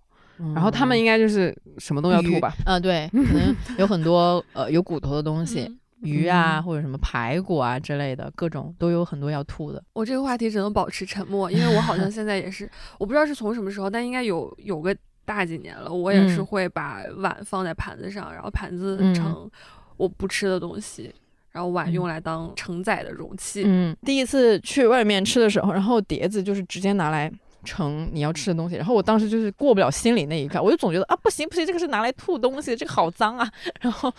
[0.55, 2.53] 然后他们应该就是什么都要吐吧？
[2.65, 5.69] 啊，对，可能有很多 呃有骨头的东西，
[6.01, 9.83] 鱼啊或者什么排骨啊之类的，各种都有很多要吐的。
[9.93, 19.51] 我这个话题只能保持沉默，因为我好像现在也是，我不知道是从什么时候，但应该有有个大几年了，我也是会把碗放在盘子上，然后盘子盛
[19.97, 21.13] 我不吃的东西，
[21.51, 23.63] 然后碗用来当承载的容器。
[23.65, 27.29] 嗯，第一次去外面吃的时候，然后碟子就是直接拿来。
[27.63, 34.13] 成你要吃的东西，然后我当时就是过不了心里那一关，我就总觉得啊不行不行，这个是拿来吐东西的，这个好脏啊， 然后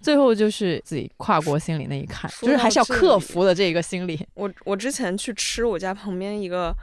[0.00, 4.26] 最后就是自己跨过心里那一坎，就是还是要克服的这个心理。
[4.34, 6.74] 我我之前去吃我家旁边一个。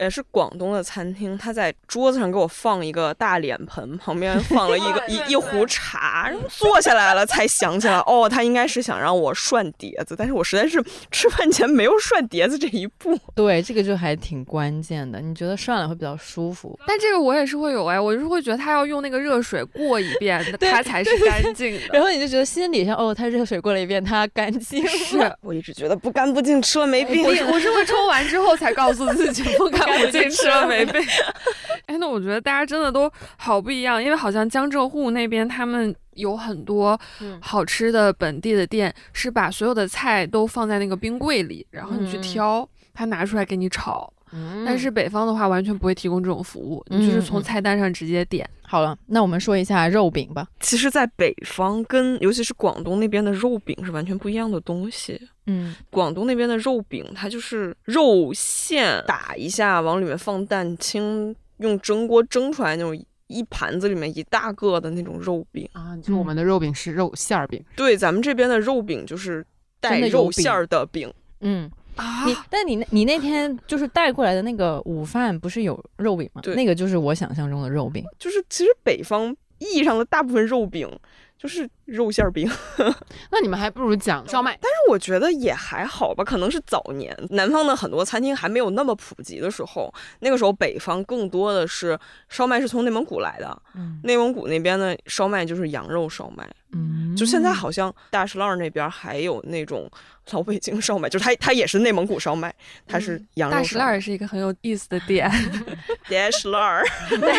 [0.00, 13.18] 也是广东的餐厅，他在桌子上给我放一个大脸盆，旁边 放了一个一一壶茶，然后坐下来了才想起来，哦，他应该是想让我涮碟子，但是我实在是吃饭前没有涮碟子这一步。
[13.34, 15.20] 对，这个就还挺关键的。
[15.20, 16.78] 你觉得涮了会比较舒服？
[16.86, 21.80] 但这个我也是会有哎，我就是会觉得他要用那个热水过一遍， 它才是干净的。
[21.92, 24.86] 然后你就觉得心理上，哦，他热水过了一遍，它干净。
[24.86, 27.24] 是 我一直觉得不干不净，吃了没病。
[27.24, 31.00] 我是我是会冲完之后才告诉自己不干不净，吃了没被。
[31.86, 44.12] 哎，那我觉得大家真的都好不一样，因为好像江浙沪那边他们有很多嗯好吃的本地的店，是把所有的菜都放在那个冰柜里，然后你去嗯挑，他拿出来给你炒。
[44.32, 48.48] 嗯但是北方的话完全不会提供这种服务，你就是从菜单上直接点。
[48.62, 50.46] 好了，那我们说一下肉饼吧。
[50.60, 55.20] 其实，在北方跟尤其是广东那边的肉饼是完全不一样的东西。
[55.46, 62.94] 嗯广东那边的肉饼，它就是肉馅打一下，往里面放蛋清，用蒸锅蒸出来那种
[63.28, 65.66] 一盘子里面一大个的那种肉饼。
[65.72, 69.42] 啊，就我们的肉饼是肉馅儿饼，对，咱们这边的肉饼就是
[69.80, 71.10] 带肉馅儿的饼。
[71.40, 76.40] 嗯，啊你但你那你那天就是带过来的那个午饭不是有肉饼吗？
[76.42, 78.04] 对那个就是我想象中的肉饼。
[78.18, 80.88] 就是其实北方意义上的大部分肉饼
[81.36, 82.48] 就是肉馅儿饼，
[83.32, 84.52] 那你们还不如讲烧麦。
[84.60, 91.98] 但是我觉得也还好吧，可能是早年南方的很多餐厅还没有那么普及的时候，那个时候北方更多的是
[92.28, 99.90] 烧麦是从内蒙古来的，嗯内蒙古那边的烧麦就是羊肉烧麦，嗯就现在好像大石烂儿那边还有那种
[100.32, 102.54] 老北京烧麦，就是它它也是内蒙古烧麦，
[102.86, 105.28] 它是羊肉大石烧麦烂儿是一个很有意思的店，
[106.10, 106.84] 大石烂儿，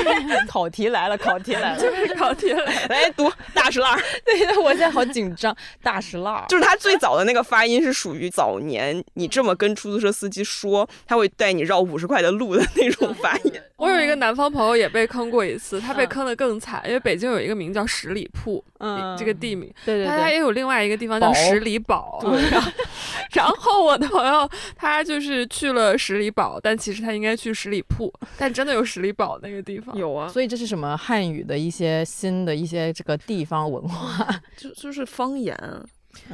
[0.50, 1.80] 考题来了，考题来了。
[1.82, 2.88] 就是考题来。
[2.88, 4.02] 来读大石烂儿，
[4.46, 5.56] 对， 我现在好紧张。
[5.84, 13.54] 大石蜡，就是他最早的那个发音是属于早年你这么跟出租车司机说，他会带你绕五十块的路的那种发音。
[13.78, 19.18] 我有一个南方朋友也被坑过一次，他被嗯坑的更惨，因为北京有一个名叫十里铺，嗯。
[19.18, 22.20] 这个地名，对对对，它它也有另外一个地方叫十里堡。
[23.36, 29.96] 然后我的朋友他就是去了十里堡，但其实他应该去十里铺，但真的有十里堡那个地方。
[29.98, 34.28] 有啊，所以这是什么汉语的一些新的一些这个地方文化？
[34.58, 35.56] 就就是方言。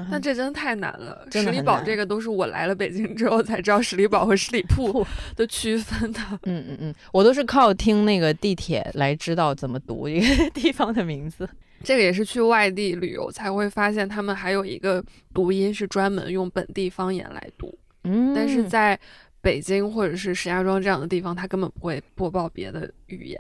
[0.09, 5.05] 但这真的太难了，十里堡这个都是我来了北京之后才知道十里堡和十里铺
[5.35, 6.19] 的区分的。
[6.43, 11.47] 嗯嗯嗯，我都是靠听那个地铁来知道怎么读一个地方的名字。
[11.85, 15.01] 这个也是去外地旅游才会发现，他们还有一个
[15.33, 18.99] 读音是专门用本地方言来读，嗯但是在
[19.39, 23.39] 北京或者是石家庄这样的地方，他根本不会播报别的语言。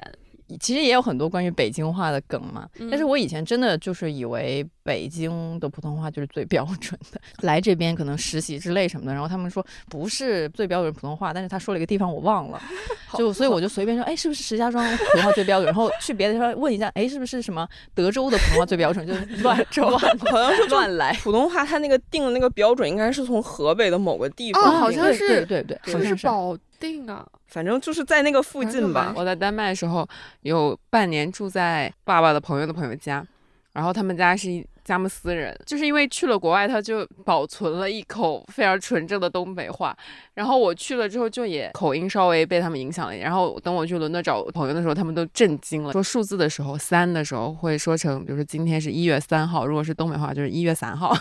[0.59, 7.19] 其实也有很多关于北京话的梗嘛，嗯但是我以前真的就是以为北京的普通话就是最标准的。
[7.41, 12.61] 来这边可能实习之类什么的，然后他们说不是最标准普通话，但是他说了一个地方我忘了，
[13.17, 15.65] 就所以我就随便说， 哎，是不是石家庄普通话最标准？
[15.65, 19.05] 然后去别的地方问一下，哎，是不是什么德州的普通话最标准？
[19.05, 21.13] 就是乱乱好像是乱来。
[21.23, 27.25] 普通话它那个定的那个标准应该是从河北的某个地哦方好像是对对对，是不是好像是保定啊？
[27.47, 29.13] 反正就是在那个附近吧。
[29.15, 30.07] 我在丹麦的时候
[30.41, 33.25] 有半年住在爸爸的朋友的朋友家，
[33.73, 39.97] 然后他们家是一佳木斯人，就是因为去了国外，他就保存了一口非常纯正的东北话。
[40.35, 43.27] 然后我去了之后，就也口音稍微被他们影响了一点。
[43.27, 51.13] 然后等我去伦敦找朋友的时候，他们都震惊了，说数字的时候，三的时候会说成，比如说今天是一月三号，如果是东北话就是一月三号。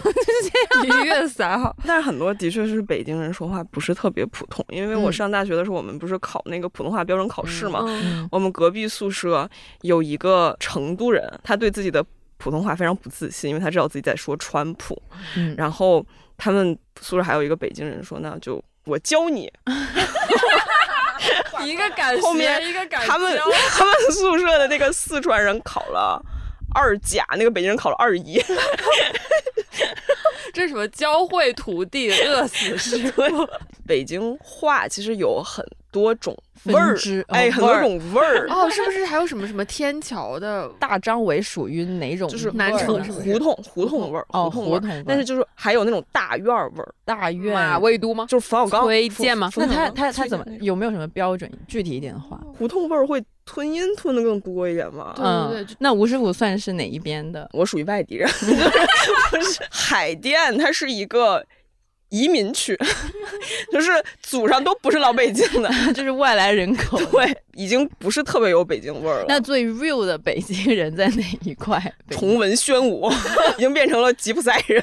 [0.84, 9.48] 一月三号， 但是很多的确是北京人说话不是特别普通，因为我嗯上大学的时候，我们不是考那个普通话标准考试嘛，嗯，我们隔壁宿舍
[9.80, 12.04] 有一个成都人，他对自己的
[12.44, 15.02] 普通话非常不自信，因为他知道自己在说川普。
[15.34, 16.04] 嗯，然后
[16.36, 19.50] 他们宿舍还有一个北京人说，那就我教你。
[21.64, 23.34] 一个敢后面学，一个敢他们
[23.70, 26.22] 他们宿舍的那个四川人考了
[26.74, 28.38] 二甲，那个北京人考了二乙。
[30.52, 33.22] 这是什么教会徒弟饿死师傅？
[33.88, 38.48] 北京话其实有很多种味儿分支，哦哎，很多种味儿。
[38.48, 40.68] 哦，是不是还有什么什么天桥的？
[40.80, 42.28] 大张伟属于哪种？
[42.28, 44.26] 就是南城胡是不是胡同胡同味儿。
[44.28, 48.26] 胡同味儿，但是就是还有那种大院儿味儿，大院马未都吗？
[48.28, 52.40] 就是冯小刚推荐吗那他他他怎么有没有什么标准具体一点的话？
[52.58, 55.12] 胡同味儿会吞音吞的更多一点吗？
[55.14, 57.48] 对对对嗯，那吴师傅算是哪一边的？
[57.52, 58.28] 我属于外地人，
[59.30, 61.44] 不是海淀，它是一个
[62.14, 62.78] 移民区，
[63.72, 63.90] 就是
[64.22, 66.96] 祖上都不是老北京的， 就是外来人口。
[67.06, 69.24] 对，已经不是特别有北京味儿了。
[69.26, 71.82] 那最 real 的北京人在哪一块？
[72.10, 73.10] 崇文宣武
[73.58, 74.80] 已经变成了吉普赛人。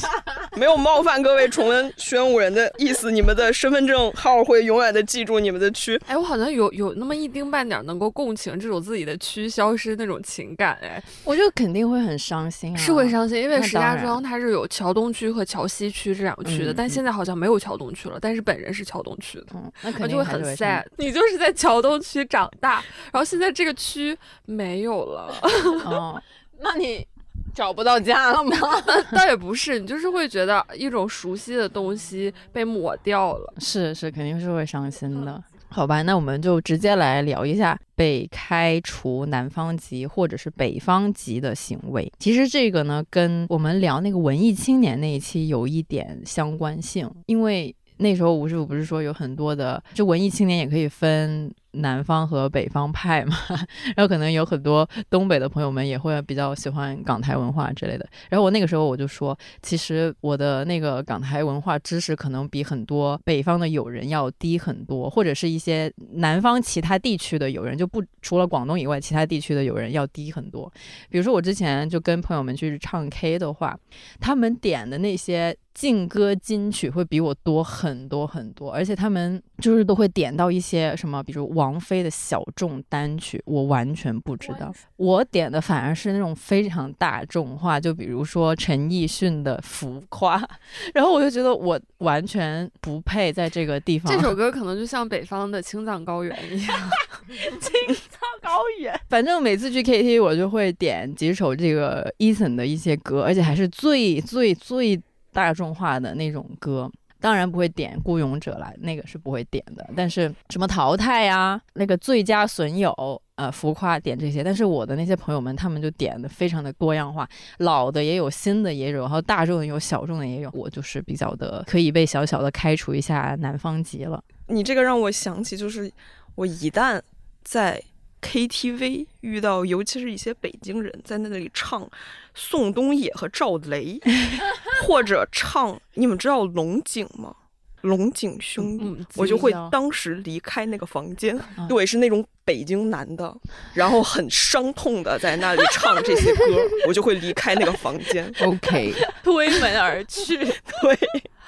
[0.56, 6.00] 没有冒犯各位崇文宣武人的意思，你们的身份证号会永远的记住你们的区。
[6.06, 10.78] 哎，我好像有有那么一丁半点能够共情这种自己的区消失那种情感。
[10.82, 16.74] 哎，我觉得肯定会很伤心啊，是会伤心，因为石家庄它是有桥东区和桥西区这两个区的，嗯。
[16.74, 19.46] 嗯但现在好像没有桥东区了，但是本人是桥东区的。
[19.54, 22.82] 嗯，那我就会很肯定还是 sad，你就是在桥东区长大，
[23.12, 25.34] 然后现在这个区没有了，
[25.84, 26.22] 哦，
[26.60, 27.06] 那你
[27.54, 28.56] 找不到家了吗？
[29.12, 33.54] 倒也不是，你就是会觉得一种熟悉的东西被抹掉了。
[33.58, 35.42] 是是，肯定是会伤心的。
[35.68, 42.12] 好吧，那我们就直接来聊一下被开除南方籍或者是北方籍的行为。
[42.18, 53.36] 其实这个呢，跟我们聊那个文艺青年那一期有一点相关性，因为那时候吴师傅不是说有很多的，就文艺青年也可以分南方和北方派嘛，
[53.96, 58.06] 然后可能有很多东北的朋友们也会比较喜欢港台文化之类的。
[58.28, 70.72] 然后我那个时候我就说，其实我的那个港台文化知识可能比很多北方的友人要低很多，或者是一些南方其他地区的友人，就不除了广东以外，其他地区的友人要低很多。
[71.10, 73.78] 比如说我之前就跟朋友们去唱 K 的话，
[74.20, 84.72] 他们点的那些劲歌金曲会比我多很多很多，而且他们就是都会点到一些什么，比如王菲的小众单曲，我完全不知道。
[84.96, 90.38] 我点的反而是那种非常大众化，就比如说陈奕迅的《浮夸》，
[90.94, 94.12] 然后我就觉得我完全不配在这个地方。
[94.12, 96.90] 这首 歌可能就像北方的青藏高原一样，
[97.60, 98.98] 青藏高原。
[99.08, 105.00] 反正每次去 KTV，我就会点几首这个 Eason 的一些歌，而且还是最最最
[105.32, 106.90] 大众化的那种歌。
[107.22, 109.88] 当然不会点《孤勇者》来，那个是不会点的。
[109.96, 112.92] 但是什么淘汰呀、那个最佳损友，
[113.36, 114.42] 呃，浮夸点这些。
[114.42, 117.26] 但是我的那些朋友们，他们就点的非常的多样化，
[117.58, 120.50] 老的也有，新的也有，然后大众的有，小众的也有。
[120.52, 124.22] 我就是比较的可以被小小的开除一下南方籍了。
[124.48, 125.88] 你这个让我想起，就是
[126.34, 127.00] 我一旦
[127.44, 127.80] 在
[128.22, 131.86] KTV 遇到，尤其是一些北京人在那里唱
[132.34, 134.00] 宋冬野和赵雷，
[134.86, 137.34] 或者唱你们知道龙井吗？
[137.82, 141.36] 龙井兄弟，嗯，我就会当时离开那个房间。
[141.58, 143.36] 嗯对，是那种北京男的，
[143.74, 146.44] 然后很伤痛的在那里唱这些歌，
[146.86, 148.32] 我就会离开那个房间。
[148.40, 148.94] OK，
[149.24, 150.36] 推门而去。
[150.36, 150.98] 对，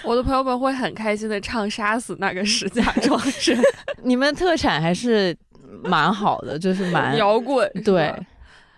[0.03, 3.33] 我的朋友们会很开心的唱《杀死那个石家庄人》
[4.03, 5.37] 你们特产还是
[5.83, 8.13] 蛮好的，就是蛮摇滚，对。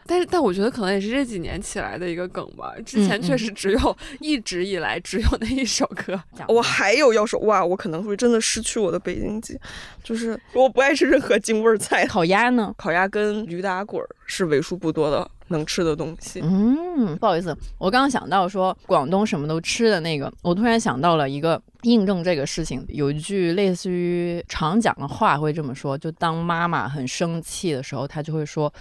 [0.06, 2.72] 但是，但我觉得可能也是这几年起来的一个梗吧。
[2.84, 6.20] 之前嗯确实只有、一直以来只有那一首歌。
[6.48, 9.58] 我还有要说，哇，我可能会真的失去我的北京籍，
[10.02, 12.06] 就是我不爱吃任何京味儿菜。
[12.06, 12.72] 烤鸭呢？
[12.76, 16.40] 烤鸭跟驴打滚儿是为数不多的能吃的东西。
[16.42, 28.72] 嗯，不好意思，我刚刚想到说广东什么都吃的那个，我突然想到了一个印证这个事情，有一句类似于常讲的话会这么说，就当妈妈很生气的时候，她就会说。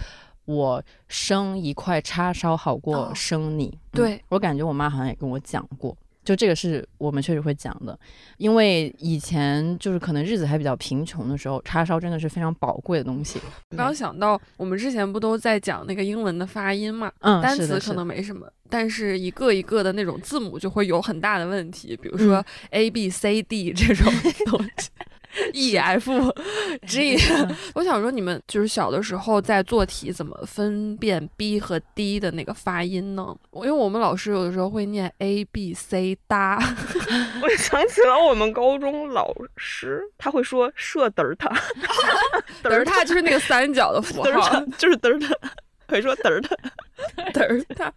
[0.46, 3.66] 我生一块叉烧好过哦生你。
[3.66, 7.98] 嗯对我感觉我妈好像也跟我讲过，就这个是我们确实会讲的，
[8.36, 13.40] 因为以前就是可能日子还比较贫穷的时候，叉烧真的是非常宝贵的东西。
[13.74, 17.10] 刚想到我们之前不都在讲那个英文的发音嘛？
[17.20, 24.12] 嗯，单词可能没什么，但是一个一个的那种字母就会有很大的问题，比如说 A B C D 这种
[24.44, 24.90] 东西。
[25.52, 26.10] E F
[26.86, 27.18] G，
[27.74, 33.36] 我想说，你们就是小的时候在做题，怎么分辨 B 和 D 的那个发音呢？
[33.50, 36.58] 我因为我们老师有的时候会念 A B C 哒，
[37.42, 41.48] 我想起了我们高中老师，他会说射嘚儿他，
[42.62, 45.34] 嘚嘚儿它就是那个三角的符号，就是嘚儿他，
[45.88, 46.56] 会说嘚儿他。
[47.32, 47.92] 嘚儿它。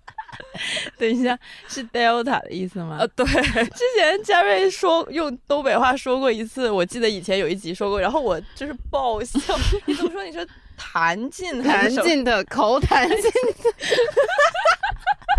[0.98, 1.38] 等一下，
[1.68, 2.98] 是 Delta 的意思吗？
[3.00, 9.40] 呃，对， 之前嘉瑞说用东北话说过一次，我记得以前有一集说过，然后我就是爆笑。
[9.86, 10.24] 你怎么说？
[10.24, 10.46] 你说
[10.78, 13.18] 弹进还弹是什么，进的口弹进，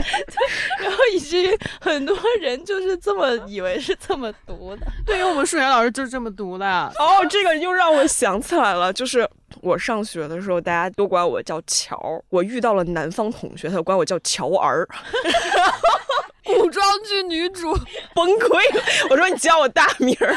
[0.80, 4.86] 然后以至于很多人就是这么以为是这么读的。
[5.04, 6.66] 对，于我们数学老师就是这么读的。
[6.66, 9.28] 哦，这个又让我想起来了，就是
[9.60, 14.88] 我上学的时候，大家都管我叫乔，我遇到了南方同学，他管我叫乔儿，
[16.44, 17.72] 古装剧女主，
[18.14, 18.82] 崩溃了。
[19.10, 20.34] 我说你叫我大名儿，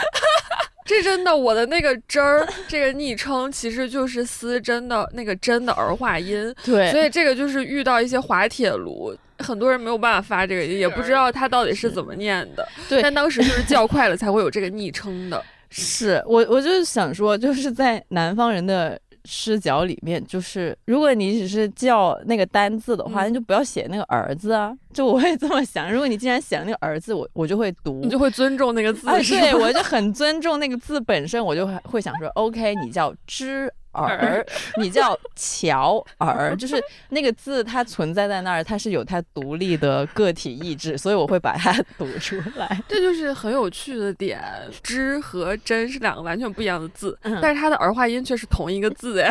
[0.86, 9.16] 这真的，我的那个真儿这个昵称其实就是思真的那个真的儿化音，对所以这个就是遇到一些滑铁卢。
[9.40, 12.66] 很多人没有办法发这个音，也不知道他到底是怎么念的。
[12.88, 15.44] 对但当时就是叫快了才会有这个昵称的。
[15.70, 24.76] 是我，我就是想说，就是在南方人的视角里面，就是如果你只是叫那个单字的话，嗯那就不要写那个儿子啊。
[24.94, 34.46] 就我会这么想，如果你既然写了那个儿子，我我就会读，你就会尊重那个字，啊，对 我就很尊重那个字本身，我就会会想说，OK，你叫知儿，
[34.78, 42.82] 你叫乔儿，就是那个字它存在在那儿，它是有它独立的个体意志，所以我会把它读出来。
[42.88, 44.44] 这就是很有趣的点。
[44.82, 49.30] 知和真是两个完全不一样的字，嗯但是它的儿化音却是同一个字哎。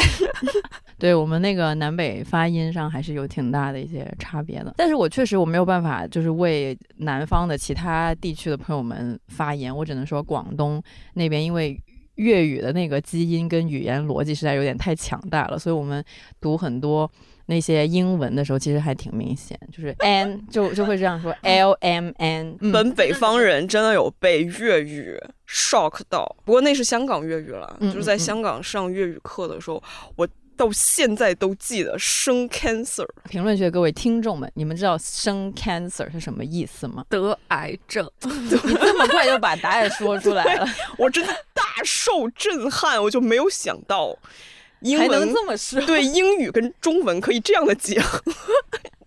[0.99, 10.83] 对我们那个南北发音上还是有挺大的一些差别的，但是我确实我没有办法就是为南方的其他地区的朋友们发言，我只能说广东
[11.15, 11.81] 那边因为。
[12.17, 16.05] 粤语的那个基因跟语言逻辑实在有点太强大了，所以我们
[16.41, 17.11] 读很多
[17.47, 22.71] 那些英文的时候，其实还挺明显，就是 n 就就会这样说 l m n，嗯。
[22.73, 29.83] 本北方人真的有被粤语 shock 到，不过那是香港粤语了，嗯就是在香港上粤语课的时候，
[30.17, 37.05] 我到现在都记得生 cancer，评论区的各位听众们，你们知道生 cancer 是什么意思吗？
[37.09, 40.67] 得癌症，你这么快就把答案说出来了，
[40.99, 41.35] 我真的
[41.75, 44.17] 大受震撼，我就没有想到
[44.81, 45.81] 英还能文这么说？
[45.87, 48.23] 对英语跟中文可以这样的结合，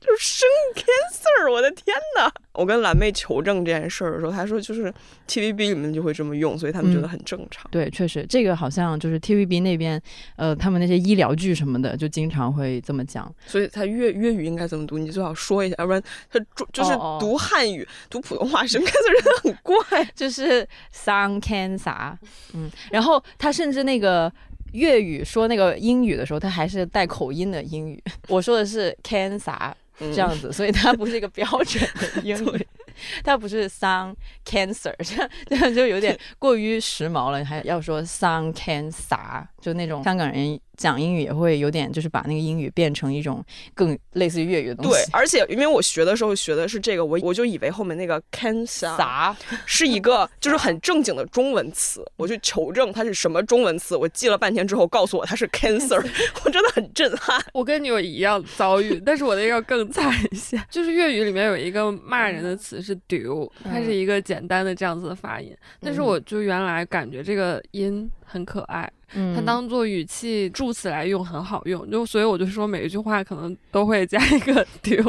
[0.06, 2.30] 就是生 cancer，我的天呐！
[2.54, 4.94] 我跟蓝妹求证这件事儿的时候，她说就是
[5.28, 7.70] TVB 里面就会这么用，所以他们觉得嗯很正常。
[7.72, 10.02] 对，确实，这个好像就是 TVB 那边，
[10.38, 13.34] 呃，他们那些医疗剧什么的，就经常会这么讲。
[13.46, 16.02] 所以他粤粤语应该怎么读，你最好说一下，要不然
[16.32, 16.40] 他
[16.72, 19.76] 就是读汉语、读普通话，生 cancer 真的很怪。
[20.16, 22.14] 就是 sun cancer，
[22.54, 24.32] 嗯，然后他甚至那个
[24.74, 28.02] 粤语说那个英语的时候，他还是带口音的英语。
[28.30, 32.68] 我说的是 cancer 嗯这样子，所以它不是一个标准的英语，
[33.24, 34.14] 它不是 sun
[34.46, 44.92] cancer，这样这样就有点过于时髦了，还要说 sun cancer，就那种香港人讲英语也会有点，就是把那个英语变成一种更类似于粤语的东西。
[44.92, 49.36] 对，而且因为我学的时候学的是这个，我我就以为后面那个 cancer 啥？
[49.66, 56.04] 是一个 就是很正经的中文词，我去求证它是什么中文词，我记了半天之后告诉我它是 cancer，
[56.44, 57.44] 我真的很震撼。
[57.54, 60.62] 我跟你有一样遭遇，但是我的要更惨一些。
[60.70, 69.05] 就是粤语里面有一个骂人的词是丢，它是一个简单的这样子的发音，但是我就原来感觉这个音很可爱，嗯
[69.36, 75.02] 它当做语气助词来用很好用，就所以我就说每一句话可能都会加一个 丢，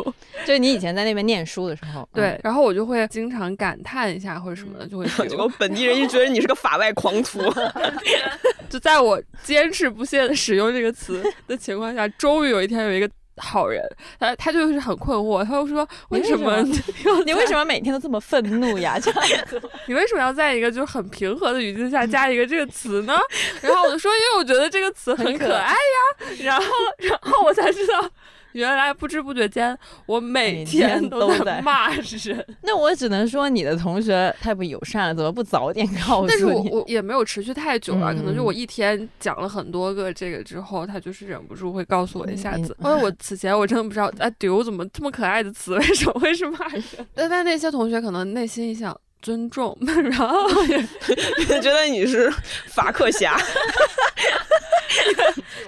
[0.45, 5.51] 就是你以前在那边念书的时候，对，然后我就会经常感叹一下或者什么的，就会结果。
[5.59, 7.41] 本地人一觉得你是个法外狂徒
[8.71, 13.09] 就在我坚持不懈的使用这个词的情况下，终于有一天有一个。
[13.39, 13.83] 好人，
[14.19, 16.81] 他他就是很困惑，他就说为什么你
[17.27, 18.99] 你为什么每天都这么愤怒呀？
[18.99, 23.19] 这样子， 你为什么要在一个就是很平和的语境下加一个这个词呢？
[23.61, 26.27] 然后我就说，因为我觉得这个词很可爱呀。
[26.41, 26.67] 然后，
[26.99, 28.11] 然后我才知道，
[28.57, 29.77] 原来不知不觉间，
[30.07, 32.45] 我每每天天都都在骂人。
[32.63, 36.63] 那我只能说你的同学太不友善了，怎么不早点告诉但是我？
[36.63, 42.77] 我也没有持续太久了，可能就嗯我一天讲了很多个这个之后，他就是忍不住会告诉我一下嗯子。
[42.83, 46.83] 因 为我此前我真的不知道，啊，丢怎么这么可爱的词为什么会是骂人？
[47.15, 48.99] 但但那些同学可能内心一想。
[49.27, 50.79] 尊重， 然后也
[51.61, 52.33] 觉得你是
[52.69, 53.37] 法克侠。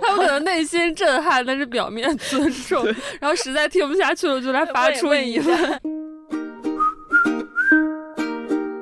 [0.00, 2.86] 他们可能内心震撼，但是表面尊重，
[3.20, 5.80] 然后实在听不下去了，就来发出疑问。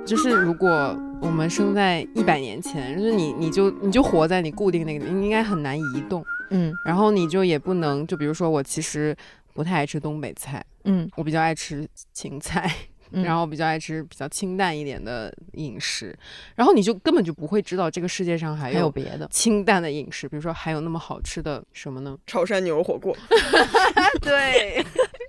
[0.05, 6.71] 就是如果我们生在一百年前，就是你你就你就活在你固定那个，你应该很难移动，嗯。
[6.85, 9.17] 然后你就也不能，就比如说我其实
[9.55, 12.73] 不太爱吃东北菜，嗯，我比较爱吃芹菜，嗯
[13.11, 16.17] 然后比较爱吃比较清淡一点的饮食，
[16.55, 22.19] 然后你就根本就不会知道这个世界上还有别的，清淡的饮食，比如说还有那么好吃的什么呢？
[22.27, 23.17] 潮汕牛肉火锅，
[24.21, 24.85] 对，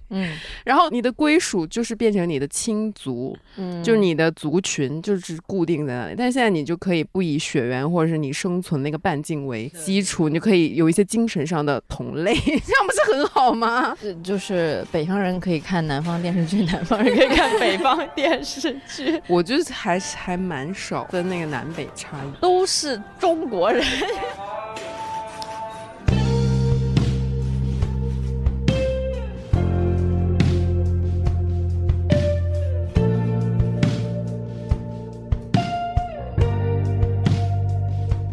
[0.09, 0.33] 嗯
[0.63, 13.95] 然后你的归属就是变成你的亲族，嗯就是你的族群就是固定在那里，但现在你就可以不以血缘或者是你生存那个半径为基础，你就可以有一些精神上的同类， 这样不是很好吗？
[14.23, 22.41] 就是北方人可以看南方电视剧，南方人可以看北方电视剧， 我就是还是还蛮少分那个南北差异。
[22.41, 23.83] 都是中国人。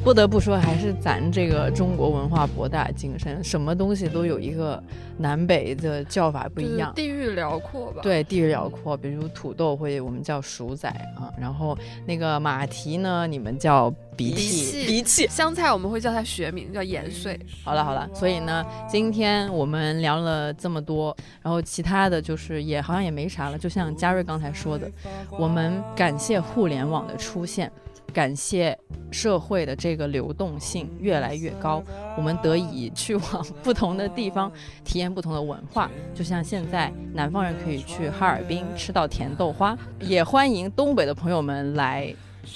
[0.04, 4.80] 不得不说，还是咱这个中国文化博大精深，什么东西都有一个
[5.16, 6.92] 南北的叫法不一样。
[6.94, 8.02] 地域辽阔吧？
[8.02, 8.94] 对，地域辽阔。
[8.94, 14.86] 比如土豆会我们叫薯仔啊，然后那个马蹄呢，你们叫鼻涕。
[14.86, 15.26] 鼻涕。
[15.26, 17.40] 香菜我们会叫它学名叫盐碎。
[17.64, 23.56] 好了好了，所以呢，今天我们聊了这么多，然后其他的就是也好像也没啥了。
[23.56, 24.86] 就像嘉瑞刚才说的，
[25.30, 27.72] 我们感谢互联网的出现。
[28.12, 28.78] 感谢
[29.10, 31.82] 社会的这个流动性越来越高，
[32.16, 34.50] 我们得以去往不同的地方
[34.84, 35.90] 体验不同的文化。
[36.14, 42.14] 就像现在南方人可以去哈尔滨吃到甜豆花，也欢迎东北的朋友们来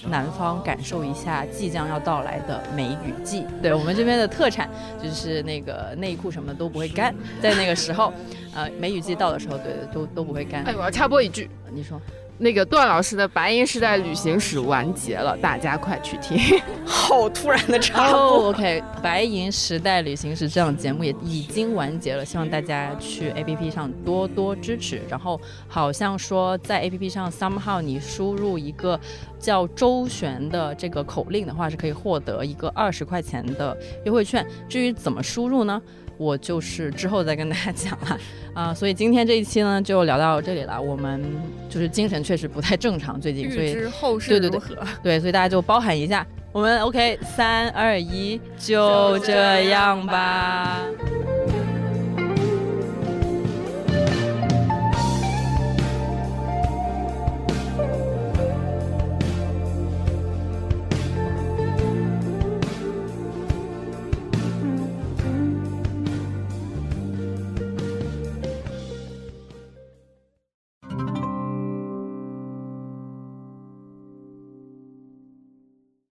[0.09, 3.45] 南方感受一下即将要到来的梅雨季。
[3.61, 4.71] 对我们这边的特产
[5.03, 8.13] 就是那个内裤什么的都不会干，在那个时候，
[8.55, 10.63] 呃，梅雨季到的时候，对对，都都不会干。
[10.65, 12.01] 哎，我要插播一句，你说。
[12.41, 16.39] 那个段老师的《白银时代旅行史》完结了，大家快去听！
[16.85, 18.51] 好突然的插播。
[18.55, 25.03] OK，《白银时代旅行史》这档节目也已经完结了，希望大家去 APP 上多多支持。
[25.09, 28.99] 然后好像说在 APP 上，somehow 你输入一个
[29.41, 34.47] 叫周旋的这个口令的话，是可以获得一个二十块钱的优惠券。
[34.69, 35.83] 至于怎么输入呢？
[36.19, 38.19] 我就是之后再跟大家 讲了
[38.53, 40.81] 啊，所以今天这一期呢就聊到这里了。
[40.81, 41.25] 我们
[41.71, 44.61] 就是精神确实不太正常，最近，所以后事对对对
[45.03, 46.27] 对，所以大家就包含一下。
[46.51, 50.81] 我们 OK，三二一，就这样吧。